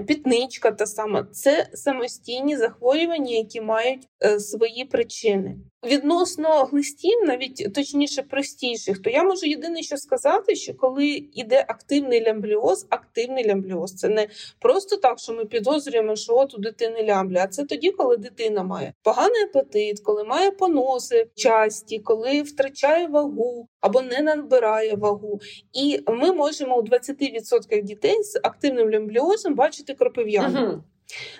Пітничка 0.06 0.70
та 0.70 0.86
сама 0.86 1.26
це 1.32 1.70
самостійні 1.74 2.56
захворювання, 2.56 3.30
які 3.30 3.60
мають 3.60 4.08
е, 4.24 4.40
свої 4.40 4.84
причини. 4.84 5.56
Відносно 5.84 6.64
глистів, 6.64 7.18
навіть 7.26 7.74
точніше 7.74 8.22
простіших, 8.22 9.02
то 9.02 9.10
я 9.10 9.24
можу 9.24 9.46
єдине, 9.46 9.82
що 9.82 9.96
сказати, 9.96 10.56
що 10.56 10.74
коли 10.74 11.06
йде 11.34 11.64
активний 11.68 12.26
лямбліоз, 12.26 12.86
активний 12.90 13.48
лямбліоз 13.48 13.94
це 13.94 14.08
не 14.08 14.28
просто 14.58 14.96
так, 14.96 15.18
що 15.18 15.32
ми 15.32 15.44
підозрюємо, 15.44 16.16
що 16.16 16.36
от 16.36 16.54
у 16.54 16.58
дитини 16.58 17.04
лямбля, 17.04 17.42
а 17.44 17.46
це 17.46 17.64
тоді, 17.64 17.90
коли 17.90 18.16
дитина 18.16 18.62
має 18.62 18.92
поганий 19.02 19.42
апетит, 19.42 20.00
коли 20.00 20.24
має 20.24 20.50
поноси 20.50 21.26
часті, 21.34 21.98
коли 21.98 22.42
втрачає 22.42 23.06
вагу 23.06 23.68
або 23.80 24.02
не 24.02 24.20
набирає 24.20 24.94
вагу. 24.94 25.40
І 25.72 26.00
ми 26.06 26.32
можемо 26.32 26.78
у 26.78 26.82
20% 26.82 27.82
дітей 27.82 28.22
з 28.22 28.40
активним 28.42 28.90
лямбліозом 28.90 29.54
бачити 29.54 29.94
кропив'янку. 29.94 30.62
Угу. 30.62 30.82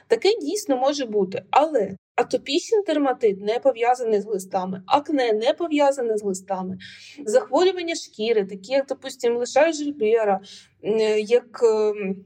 Таке 0.09 0.29
дійсно 0.40 0.76
може 0.76 1.05
бути, 1.05 1.42
але 1.50 1.96
атопічний 2.16 2.83
дерматит 2.87 3.40
не 3.40 3.59
пов'язаний 3.59 4.20
з 4.20 4.26
листами, 4.26 4.83
акне 4.87 5.33
не 5.33 5.52
пов'язане 5.52 6.18
з 6.18 6.22
листами, 6.22 6.79
захворювання 7.24 7.94
шкіри, 7.94 8.44
такі 8.44 8.72
як, 8.72 8.87
допустимо, 8.87 9.38
лишай 9.38 9.72
жильбера, 9.72 10.40
як 11.18 11.62
ем, 11.62 12.24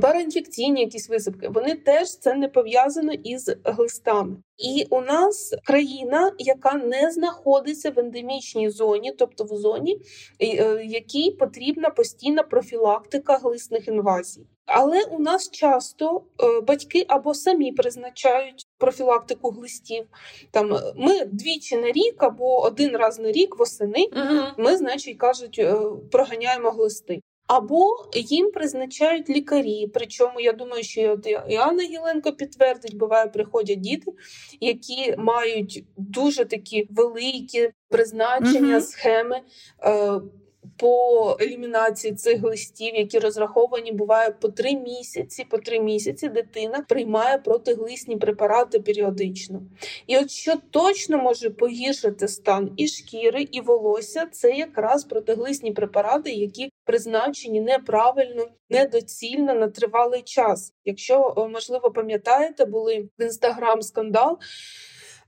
Параінфекційні 0.00 0.80
якісь 0.80 1.08
висипки, 1.08 1.48
вони 1.48 1.74
теж 1.74 2.18
це 2.18 2.34
не 2.34 2.48
пов'язано 2.48 3.12
із 3.12 3.56
глистами. 3.64 4.36
І 4.58 4.86
у 4.90 5.00
нас 5.00 5.54
країна, 5.64 6.32
яка 6.38 6.74
не 6.74 7.10
знаходиться 7.10 7.90
в 7.90 7.98
ендемічній 7.98 8.70
зоні, 8.70 9.12
тобто 9.18 9.44
в 9.44 9.48
зоні, 9.48 10.00
е, 10.40 10.84
якій 10.84 11.30
потрібна 11.30 11.90
постійна 11.90 12.42
профілактика 12.42 13.36
глисних 13.36 13.88
інвазій. 13.88 14.46
Але 14.66 15.04
у 15.04 15.18
нас 15.18 15.50
часто 15.50 16.22
е, 16.42 16.60
батьки 16.60 17.04
або 17.08 17.34
самі 17.34 17.72
призначають 17.72 18.66
профілактику 18.78 19.50
глистів. 19.50 20.06
Там 20.50 20.78
ми 20.96 21.24
двічі 21.24 21.76
на 21.76 21.92
рік 21.92 22.22
або 22.22 22.62
один 22.62 22.96
раз 22.96 23.18
на 23.18 23.32
рік 23.32 23.58
восени. 23.58 24.06
Угу. 24.12 24.40
Ми, 24.58 24.76
значить, 24.76 25.18
кажуть, 25.18 25.58
е, 25.58 25.76
проганяємо 26.10 26.70
глисти. 26.70 27.20
Або 27.46 27.88
їм 28.14 28.50
призначають 28.50 29.30
лікарі. 29.30 29.90
Причому 29.94 30.40
я 30.40 30.52
думаю, 30.52 30.82
що 30.82 31.12
от 31.12 31.26
і 31.48 31.56
Анна 31.56 31.82
Гіленко 31.82 32.32
підтвердить, 32.32 32.96
буває, 32.96 33.26
приходять 33.26 33.80
діти, 33.80 34.12
які 34.60 35.14
мають 35.18 35.84
дуже 35.96 36.44
такі 36.44 36.88
великі 36.90 37.70
призначення, 37.88 38.78
mm 38.78 38.80
схеми. 38.80 39.40
Е, 40.74 40.84
по 40.84 41.36
елімінації 41.40 42.14
цих 42.14 42.42
листів, 42.42 42.94
які 42.94 43.18
розраховані, 43.18 43.92
буває 43.92 44.30
по 44.30 44.48
три 44.48 44.74
місяці. 44.74 45.46
По 45.50 45.58
три 45.58 45.80
місяці 45.80 46.28
дитина 46.28 46.84
приймає 46.88 47.38
протиглисні 47.38 48.16
препарати 48.16 48.80
періодично. 48.80 49.62
І 50.06 50.18
от 50.18 50.30
що 50.30 50.54
точно 50.70 51.18
може 51.18 51.50
погіршити 51.50 52.28
стан 52.28 52.72
і 52.76 52.88
шкіри, 52.88 53.48
і 53.52 53.60
волосся, 53.60 54.26
це 54.32 54.50
якраз 54.50 55.04
протиглисні 55.04 55.72
препарати, 55.72 56.30
які 56.30 56.70
призначені 56.84 57.60
неправильно, 57.60 58.46
недоцільно 58.70 59.54
на 59.54 59.68
тривалий 59.68 60.22
час. 60.22 60.72
Якщо 60.84 61.48
можливо 61.52 61.90
пам'ятаєте, 61.90 62.64
були 62.64 63.08
в 63.18 63.22
інстаграм 63.22 63.82
скандал. 63.82 64.38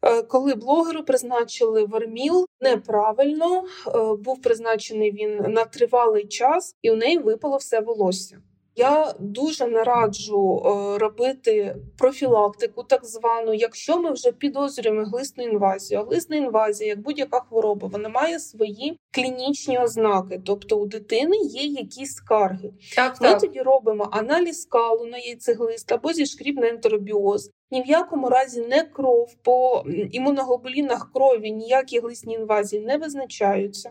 Е, 0.07 0.23
коли 0.23 0.55
блогеру 0.55 1.03
призначили 1.03 1.85
верміл 1.85 2.47
неправильно, 2.61 3.65
е, 3.87 3.91
був 4.17 4.43
призначений 4.43 5.13
він 5.13 5.53
на 5.53 5.65
тривалий 5.65 6.27
час, 6.27 6.77
і 6.83 6.91
у 6.91 6.97
неї 6.97 7.19
випало 7.19 7.57
все 7.57 7.81
волосся. 7.81 8.39
Я 8.79 9.15
дуже 9.19 9.67
нараджу 9.67 10.63
е, 10.67 10.99
робити 10.99 11.77
профілактику, 11.99 12.83
так 12.83 13.05
звану, 13.05 13.55
якщо 13.55 14.01
ми 14.01 14.13
вже 14.13 14.33
підозрюємо 14.33 15.05
глисну 15.05 15.45
інвазію. 15.45 16.01
А 16.01 16.05
глисна 16.05 16.37
інвазія, 16.37 16.91
як 16.91 17.01
будь-яка 17.01 17.41
хвороба, 17.41 17.89
вона 17.89 18.09
має 18.09 18.39
свої 18.39 18.99
клінічні 19.15 19.79
ознаки, 19.79 20.41
тобто 20.47 20.77
у 20.77 20.87
дитини 20.87 21.37
є 21.37 21.63
якісь 21.63 22.15
скарги. 22.15 22.73
Так, 22.97 23.21
Ми 23.21 23.29
так. 23.29 23.41
тоді 23.41 23.61
робимо 23.61 24.09
аналіз 24.13 24.63
скалу 24.63 25.07
на 25.07 25.19
яйцеглист 25.19 25.93
або 25.93 26.13
зішкріб 26.13 26.57
на 26.57 26.69
ентеробіоз. 26.69 27.51
Ні 27.71 27.83
в 27.83 27.87
якому 27.87 28.29
разі 28.29 28.61
не 28.61 28.83
кров 28.83 29.35
по 29.43 29.85
імуноглобулінах 30.13 31.13
крові 31.13 31.51
ніякі 31.51 32.01
глисні 32.01 32.35
інвазії 32.35 32.83
не 32.83 32.97
визначаються. 32.97 33.91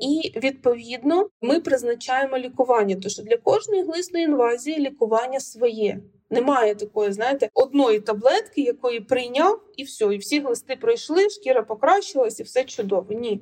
І 0.00 0.32
відповідно 0.36 1.28
ми 1.42 1.60
призначаємо 1.60 2.38
лікування, 2.38 2.96
що 3.08 3.22
для 3.22 3.36
кожної 3.36 3.82
глисної 3.82 4.24
інвазії 4.24 4.78
лікування 4.78 5.40
своє. 5.40 6.00
Немає 6.30 6.74
такої, 6.74 7.12
знаєте, 7.12 7.48
одної 7.54 8.00
таблетки, 8.00 8.62
якої 8.62 9.00
прийняв, 9.00 9.60
і 9.76 9.82
все, 9.82 10.14
і 10.14 10.18
всі 10.18 10.40
глисти 10.40 10.76
пройшли, 10.76 11.30
шкіра 11.30 11.62
покращилась, 11.62 12.40
і 12.40 12.42
все 12.42 12.64
чудово. 12.64 13.06
Ні, 13.10 13.40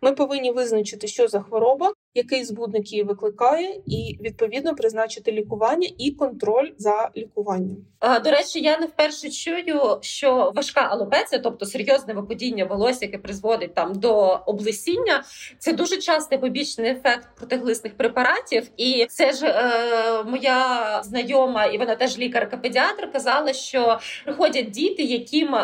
ми 0.00 0.12
повинні 0.12 0.50
визначити, 0.50 1.06
що 1.06 1.28
за 1.28 1.40
хвороба, 1.40 1.92
який 2.14 2.44
збудник 2.44 2.92
її 2.92 3.04
викликає, 3.04 3.80
і 3.86 4.18
відповідно 4.20 4.74
призначити 4.74 5.32
лікування 5.32 5.88
і 5.98 6.10
контроль 6.10 6.70
за 6.78 7.10
лікуванням. 7.16 7.76
До 8.24 8.30
речі, 8.30 8.60
я 8.60 8.78
не 8.78 8.86
вперше 8.86 9.30
чую, 9.30 9.98
що 10.00 10.52
важка 10.56 10.80
алопеція, 10.80 11.40
тобто 11.40 11.66
серйозне 11.66 12.14
випадіння 12.14 12.64
волосся, 12.64 13.04
яке 13.04 13.18
призводить 13.18 13.74
там 13.74 13.94
до 13.94 14.40
облесіння, 14.46 15.24
це 15.58 15.72
дуже 15.72 15.96
частий 15.96 16.38
побічний 16.38 16.90
ефект 16.90 17.28
протиглисних 17.36 17.96
препаратів. 17.96 18.70
І 18.76 19.06
це 19.10 19.32
ж 19.32 19.46
е, 19.46 20.24
моя 20.24 21.00
знайома, 21.04 21.66
і 21.66 21.78
вона 21.78 21.96
теж 21.96 22.18
лікарка-педіатр, 22.18 23.12
казала, 23.12 23.52
що 23.52 23.98
приходять 24.24 24.70
діти, 24.70 25.02
яким 25.02 25.54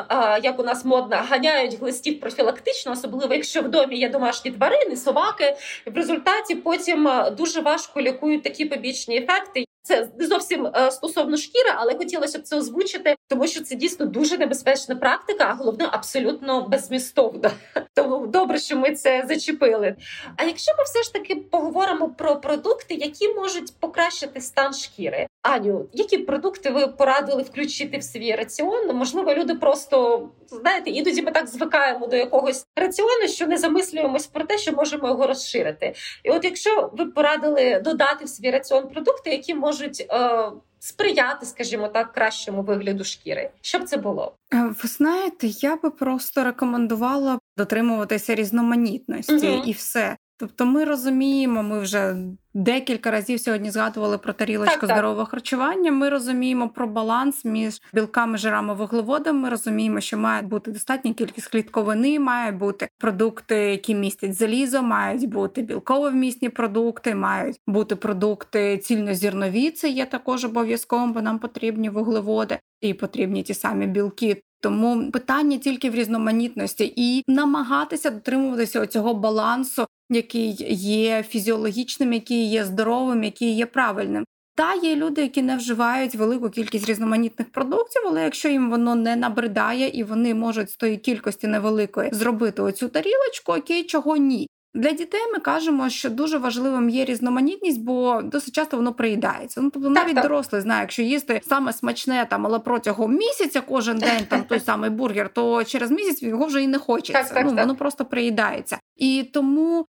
як 0.43 0.61
у 0.61 0.63
нас 0.63 0.85
модно 0.85 1.17
ганяють 1.29 1.81
глистів 1.81 2.21
профілактично, 2.21 2.93
особливо 2.93 3.35
якщо 3.35 3.63
в 3.63 3.69
домі 3.69 3.99
є 3.99 4.09
домашні 4.09 4.51
тварини, 4.51 4.97
собаки. 4.97 5.57
В 5.87 5.97
результаті 5.97 6.55
потім 6.55 7.11
дуже 7.39 7.61
важко 7.61 8.01
лікують 8.01 8.43
такі 8.43 8.65
побічні 8.65 9.17
ефекти. 9.17 9.65
Це 9.83 10.09
не 10.19 10.27
зовсім 10.27 10.67
е, 10.67 10.91
стосовно 10.91 11.37
шкіри, 11.37 11.71
але 11.77 11.95
хотілося 11.95 12.39
б 12.39 12.43
це 12.43 12.57
озвучити, 12.57 13.16
тому 13.29 13.47
що 13.47 13.63
це 13.63 13.75
дійсно 13.75 14.07
дуже 14.07 14.39
небезпечна 14.39 14.97
практика, 14.97 15.45
а 15.45 15.55
головне 15.55 15.89
абсолютно 15.93 16.69
безмістовна. 16.69 17.51
Тому 17.95 18.27
добре, 18.27 18.59
що 18.59 18.77
ми 18.77 18.95
це 18.95 19.25
зачепили. 19.29 19.97
А 20.37 20.45
якщо 20.45 20.73
ми 20.79 20.85
все 20.85 21.03
ж 21.03 21.13
таки 21.13 21.35
поговоримо 21.35 22.09
про 22.09 22.37
продукти, 22.41 22.95
які 22.95 23.29
можуть 23.29 23.81
покращити 23.81 24.41
стан 24.41 24.73
шкіри, 24.73 25.27
Аню, 25.43 25.89
які 25.93 26.19
продукти 26.19 26.71
ви 26.71 26.87
порадили 26.87 27.43
включити 27.43 27.99
в 27.99 28.03
свій 28.03 28.35
раціон? 28.35 28.87
Ну, 28.87 28.93
можливо, 28.93 29.35
люди 29.35 29.55
просто 29.55 30.29
знаєте, 30.51 30.91
іноді 30.91 31.23
ми 31.23 31.31
так 31.31 31.47
звикаємо 31.47 32.07
до 32.07 32.17
якогось 32.17 32.67
раціону, 32.77 33.29
що 33.29 33.47
не 33.47 33.59
замислюємось 33.59 34.27
про 34.27 34.45
те, 34.45 34.59
що 34.59 34.73
можемо 34.73 35.09
його 35.09 35.27
розширити. 35.27 35.95
І 36.25 36.31
от 36.31 36.45
якщо 36.45 36.91
ви 36.93 37.07
порадили 37.07 37.81
додати 37.85 38.25
в 38.25 38.29
свій 38.29 38.51
раціон 38.51 38.89
продукти, 38.89 39.31
які 39.31 39.55
можуть 39.55 40.07
е, 40.11 40.51
сприяти, 40.79 41.47
скажімо 41.47 41.89
так, 41.89 42.13
кращому 42.13 42.63
вигляду 42.63 43.05
шкіри, 43.05 43.51
щоб 43.61 43.85
це 43.85 43.97
було? 43.97 44.35
Е, 44.55 44.75
ви 44.83 44.89
знаєте, 44.89 45.47
я 45.47 45.77
би 45.77 45.91
просто 45.91 46.45
рекомендувала 46.45 47.39
дотримуватися 47.57 48.35
різноманітності 48.35 49.49
угу. 49.49 49.63
і 49.67 49.73
все. 49.73 50.17
Тобто, 50.39 50.67
ми 50.67 50.85
розуміємо, 50.85 51.63
ми 51.63 51.81
вже 51.81 52.17
декілька 52.55 53.11
разів 53.11 53.41
сьогодні 53.41 53.71
згадували 53.71 54.19
про 54.19 54.33
тарілочку 54.33 54.81
так, 54.81 54.91
здорового 54.91 55.23
так. 55.23 55.31
харчування. 55.31 55.93
Ми 55.93 56.09
розуміємо 56.09 56.69
про 56.69 56.87
баланс 56.87 57.45
між 57.45 57.83
білками, 57.93 58.39
жирами, 58.39 58.75
вуглеводами. 58.75 59.39
Ми 59.39 59.49
розуміємо, 59.49 60.01
що 60.01 60.19
має 60.19 60.43
бути 60.43 60.71
достатня 60.71 61.15
кількість 61.15 61.47
клітковини, 61.49 62.21
мають 62.21 62.57
бути 62.57 62.89
продукти, 62.99 63.57
які 63.57 63.95
містять 63.95 64.35
залізо, 64.35 64.83
мають 64.83 65.29
бути 65.29 65.63
білково-вмісні 65.63 66.49
продукти, 66.49 67.15
мають 67.15 67.61
бути 67.67 67.97
продукти 67.97 68.79
цільнозірнові. 68.79 69.71
Це 69.71 69.89
є 69.89 70.07
також 70.07 70.45
обов'язковим, 70.45 71.13
бо 71.13 71.23
нам 71.23 71.39
потрібні 71.39 71.91
вуглеводи 71.91 72.59
і 72.81 72.95
потрібні 72.95 73.43
ті 73.43 73.55
самі 73.55 73.87
білки. 73.87 74.43
Тому 74.61 75.11
питання 75.11 75.59
тільки 75.59 75.91
в 75.91 75.95
різноманітності 75.95 76.93
і 76.97 77.25
намагатися 77.29 78.11
дотримуватися 78.11 78.87
цього 78.87 79.15
балансу 79.15 79.87
який 80.11 80.57
є 80.75 81.23
фізіологічним, 81.23 82.13
який 82.13 82.51
є 82.51 82.65
здоровим, 82.65 83.25
який 83.25 83.57
є 83.57 83.67
правильним. 83.67 84.25
Та 84.57 84.75
є 84.75 84.97
люди, 84.97 85.23
які 85.23 85.43
не 85.43 85.57
вживають 85.57 86.15
велику 86.15 86.51
кількість 86.51 86.89
різноманітних 86.89 87.53
продуктів, 87.53 88.03
але 88.07 88.23
якщо 88.23 88.49
їм 88.49 88.71
воно 88.71 88.95
не 88.95 89.17
набридає 89.17 89.89
і 89.89 90.05
вони 90.05 90.35
можуть 90.35 90.71
з 90.71 90.77
тої 90.77 90.97
кількості 90.97 91.47
невеликої 91.47 92.11
зробити 92.13 92.63
оцю 92.63 92.89
тарілочку, 92.89 93.53
окей, 93.53 93.85
чого 93.85 94.17
ні. 94.17 94.49
Для 94.75 94.93
дітей 94.93 95.21
ми 95.33 95.39
кажемо, 95.39 95.89
що 95.89 96.11
дуже 96.11 96.39
важливим 96.39 96.89
є 96.89 97.05
різноманітність, 97.05 97.81
бо 97.81 98.23
досить 98.25 98.55
часто 98.55 98.77
воно 98.77 98.93
приїдається. 98.93 99.61
Ну 99.61 99.71
тобто, 99.71 99.91
навіть 99.91 100.15
так, 100.15 100.23
дорослий 100.23 100.61
знає, 100.61 100.81
якщо 100.81 101.03
їсти 101.03 101.41
саме 101.49 101.73
смачне 101.73 102.27
там, 102.31 102.47
але 102.47 102.59
протягом 102.59 103.15
місяця 103.15 103.61
кожен 103.61 103.99
день 103.99 104.25
там 104.29 104.45
той 104.45 104.61
самий 104.67 104.91
бургер, 104.91 105.29
то 105.29 105.65
через 105.65 105.91
місяць 105.91 106.23
його 106.23 106.47
вже 106.47 106.63
і 106.63 106.67
не 106.67 106.79
хочеться. 106.79 107.23
Так, 107.23 107.35
так, 107.35 107.47
ну 107.47 107.55
воно 107.55 107.77
просто 107.77 108.05
приїдається. 108.05 108.79
І 108.97 109.31
тому 109.33 109.87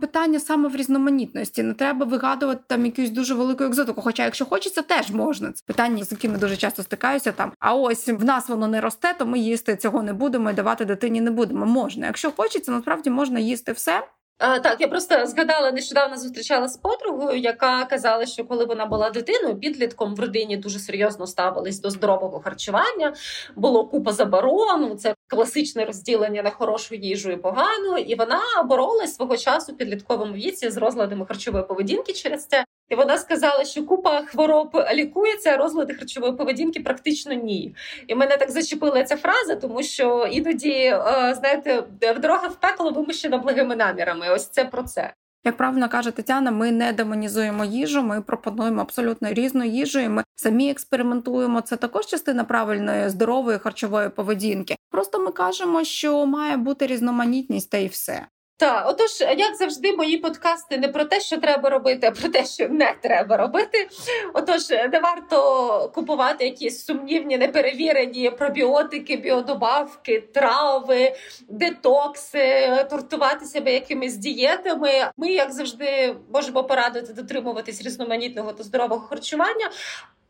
Питання 0.00 0.40
саме 0.40 0.68
в 0.68 0.76
різноманітності. 0.76 1.62
Не 1.62 1.74
треба 1.74 2.06
вигадувати 2.06 2.60
там 2.66 2.86
якусь 2.86 3.10
дуже 3.10 3.34
велику 3.34 3.64
екзотику. 3.64 4.02
Хоча, 4.02 4.24
якщо 4.24 4.46
хочеться, 4.46 4.82
теж 4.82 5.10
можна. 5.10 5.52
Це 5.52 5.62
питання, 5.66 6.04
з 6.04 6.12
якими 6.12 6.38
дуже 6.38 6.56
часто 6.56 6.82
стикаюся. 6.82 7.32
Там 7.32 7.52
а 7.58 7.74
ось 7.74 8.08
в 8.08 8.24
нас 8.24 8.48
воно 8.48 8.68
не 8.68 8.80
росте, 8.80 9.14
то 9.18 9.26
ми 9.26 9.38
їсти 9.38 9.76
цього 9.76 10.02
не 10.02 10.12
будемо 10.12 10.50
і 10.50 10.54
давати 10.54 10.84
дитині 10.84 11.20
не 11.20 11.30
будемо. 11.30 11.66
Можна. 11.66 12.06
Якщо 12.06 12.32
хочеться, 12.32 12.72
насправді 12.72 13.10
можна 13.10 13.40
їсти 13.40 13.72
все. 13.72 14.02
А, 14.38 14.58
Так, 14.58 14.80
я 14.80 14.88
просто 14.88 15.26
згадала 15.26 15.72
нещодавно 15.72 16.16
зустрічала 16.16 16.68
з 16.68 16.76
подругою, 16.76 17.38
яка 17.38 17.84
казала, 17.84 18.26
що 18.26 18.44
коли 18.44 18.64
вона 18.64 18.86
була 18.86 19.10
дитиною, 19.10 19.60
підлітком 19.60 20.14
в 20.14 20.20
родині 20.20 20.56
дуже 20.56 20.78
серйозно 20.78 21.26
ставились 21.26 21.80
до 21.80 21.90
здорового 21.90 22.40
харчування. 22.40 23.14
Було 23.56 23.88
купа 23.88 24.12
заборон. 24.12 24.98
Це 24.98 25.14
класичне 25.28 25.84
розділення 25.84 26.42
на 26.42 26.50
хорошу 26.50 26.94
їжу 26.94 27.30
і 27.30 27.36
погану. 27.36 27.98
І 27.98 28.14
вона 28.14 28.40
боролась 28.64 29.14
свого 29.14 29.36
часу 29.36 29.72
в 29.72 29.76
підлітковому 29.76 30.32
віці 30.32 30.70
з 30.70 30.76
розладами 30.76 31.26
харчової 31.26 31.64
поведінки 31.64 32.12
через 32.12 32.46
це. 32.46 32.64
І 32.88 32.94
вона 32.94 33.18
сказала, 33.18 33.64
що 33.64 33.84
купа 33.84 34.22
хвороб 34.22 34.70
лікується, 34.94 35.50
а 35.50 35.56
розлади 35.56 35.94
харчової 35.94 36.32
поведінки 36.32 36.80
практично 36.80 37.32
ні. 37.34 37.74
І 38.06 38.14
мене 38.14 38.36
так 38.36 38.50
зачепила 38.50 39.04
ця 39.04 39.16
фраза, 39.16 39.56
тому 39.56 39.82
що 39.82 40.28
іноді, 40.32 40.72
е, 40.72 41.34
знаєте, 41.38 41.84
в 42.16 42.18
дорога 42.18 42.48
в 42.48 42.60
пекло 42.60 42.90
вимущена 42.90 43.38
благими 43.38 43.76
намірами. 43.76 44.30
Ось 44.30 44.48
це 44.48 44.64
про 44.64 44.82
це. 44.82 45.12
Як 45.44 45.56
правильно 45.56 45.88
каже 45.88 46.10
Тетяна, 46.10 46.50
ми 46.50 46.72
не 46.72 46.92
демонізуємо 46.92 47.64
їжу, 47.64 48.02
ми 48.02 48.22
пропонуємо 48.22 48.80
абсолютно 48.80 49.32
різну 49.32 49.64
їжу. 49.64 49.98
і 49.98 50.08
Ми 50.08 50.24
самі 50.34 50.70
експериментуємо. 50.70 51.60
Це 51.60 51.76
також 51.76 52.06
частина 52.06 52.44
правильної 52.44 53.08
здорової 53.08 53.58
харчової 53.58 54.08
поведінки. 54.08 54.76
Просто 54.90 55.18
ми 55.18 55.30
кажемо, 55.32 55.84
що 55.84 56.26
має 56.26 56.56
бути 56.56 56.86
різноманітність 56.86 57.70
та 57.70 57.78
й 57.78 57.86
все. 57.86 58.26
Так, 58.58 58.88
отож, 58.88 59.20
як 59.38 59.56
завжди, 59.56 59.92
мої 59.92 60.18
подкасти 60.18 60.78
не 60.78 60.88
про 60.88 61.04
те, 61.04 61.20
що 61.20 61.36
треба 61.36 61.70
робити, 61.70 62.06
а 62.06 62.10
про 62.10 62.28
те, 62.28 62.44
що 62.44 62.68
не 62.68 62.94
треба 63.02 63.36
робити. 63.36 63.88
Отож, 64.34 64.70
не 64.70 65.00
варто 65.02 65.90
купувати 65.94 66.44
якісь 66.44 66.84
сумнівні, 66.84 67.38
неперевірені 67.38 68.30
пробіотики, 68.30 69.16
біодобавки, 69.16 70.20
трави, 70.20 71.14
детокси, 71.48 72.86
тортувати 72.90 73.44
себе 73.44 73.72
якимись 73.72 74.16
дієтами. 74.16 74.90
Ми, 75.16 75.28
як 75.28 75.52
завжди, 75.52 76.16
можемо 76.34 76.64
порадити 76.64 77.12
дотримуватись 77.12 77.82
різноманітного 77.82 78.52
та 78.52 78.62
здорового 78.62 79.00
харчування. 79.00 79.70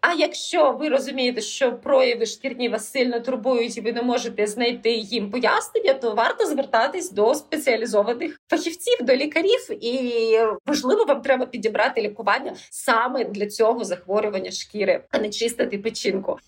А 0.00 0.12
якщо 0.12 0.72
ви 0.72 0.88
розумієте, 0.88 1.40
що 1.40 1.72
прояви 1.72 2.26
шкірні 2.26 2.68
вас 2.68 2.90
сильно 2.90 3.20
турбують, 3.20 3.76
і 3.76 3.80
ви 3.80 3.92
не 3.92 4.02
можете 4.02 4.46
знайти 4.46 4.90
їм 4.90 5.30
пояснення, 5.30 5.94
то 5.94 6.14
варто 6.14 6.46
звертатись 6.46 7.12
до 7.12 7.34
спеціалізованих 7.34 8.40
фахівців, 8.48 8.98
до 9.00 9.16
лікарів, 9.16 9.84
і 9.84 10.38
можливо 10.66 11.04
вам 11.04 11.22
треба 11.22 11.46
підібрати 11.46 12.02
лікування 12.02 12.52
саме 12.70 13.24
для 13.24 13.46
цього 13.46 13.84
захворювання 13.84 14.50
шкіри, 14.50 15.04
а 15.10 15.18
не 15.18 15.30
чистити 15.30 15.78
печінку. 15.78 16.38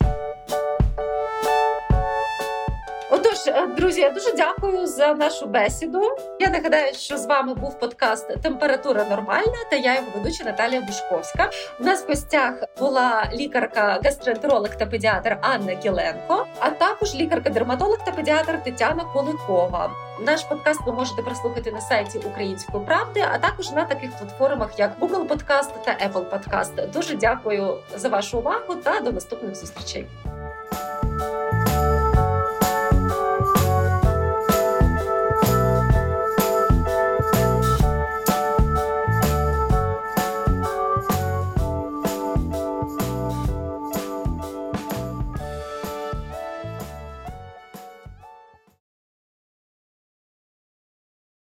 Отож, 3.40 3.54
е, 3.54 3.66
друзі, 3.66 4.00
я 4.00 4.10
дуже 4.10 4.32
дякую 4.32 4.86
за 4.86 5.14
нашу 5.14 5.46
бесіду. 5.46 6.02
Я 6.40 6.50
нагадаю, 6.50 6.94
що 6.94 7.18
з 7.18 7.26
вами 7.26 7.54
був 7.54 7.78
подкаст 7.78 8.42
Температура 8.42 9.04
нормальна 9.04 9.56
та 9.70 9.76
я 9.76 9.94
його 9.94 10.06
ведуча 10.14 10.44
Наталія 10.44 10.80
Бушковська. 10.80 11.50
У 11.80 11.84
нас 11.84 12.04
в 12.04 12.08
гостях 12.08 12.54
була 12.78 13.30
лікарка, 13.32 14.00
гастроентеролог 14.04 14.76
та 14.76 14.86
педіатр 14.86 15.38
Анна 15.42 15.76
Кіленко, 15.76 16.46
а 16.58 16.70
також 16.70 17.14
лікарка-дерматолог 17.14 18.04
та 18.04 18.12
педіатр 18.12 18.62
Тетяна 18.64 19.04
Коликова. 19.04 19.90
Наш 20.26 20.42
подкаст 20.42 20.80
ви 20.86 20.92
можете 20.92 21.22
прослухати 21.22 21.72
на 21.72 21.80
сайті 21.80 22.18
Української 22.18 22.84
правди, 22.84 23.24
а 23.32 23.38
також 23.38 23.70
на 23.70 23.84
таких 23.84 24.10
платформах, 24.18 24.78
як 24.78 24.98
Google 25.00 25.26
Podcast 25.26 25.70
та 25.84 25.90
Apple 25.90 26.30
Podcast. 26.30 26.90
Дуже 26.92 27.16
дякую 27.16 27.76
за 27.96 28.08
вашу 28.08 28.38
увагу 28.38 28.74
та 28.74 29.00
до 29.00 29.12
наступних 29.12 29.54
зустрічей. 29.54 30.06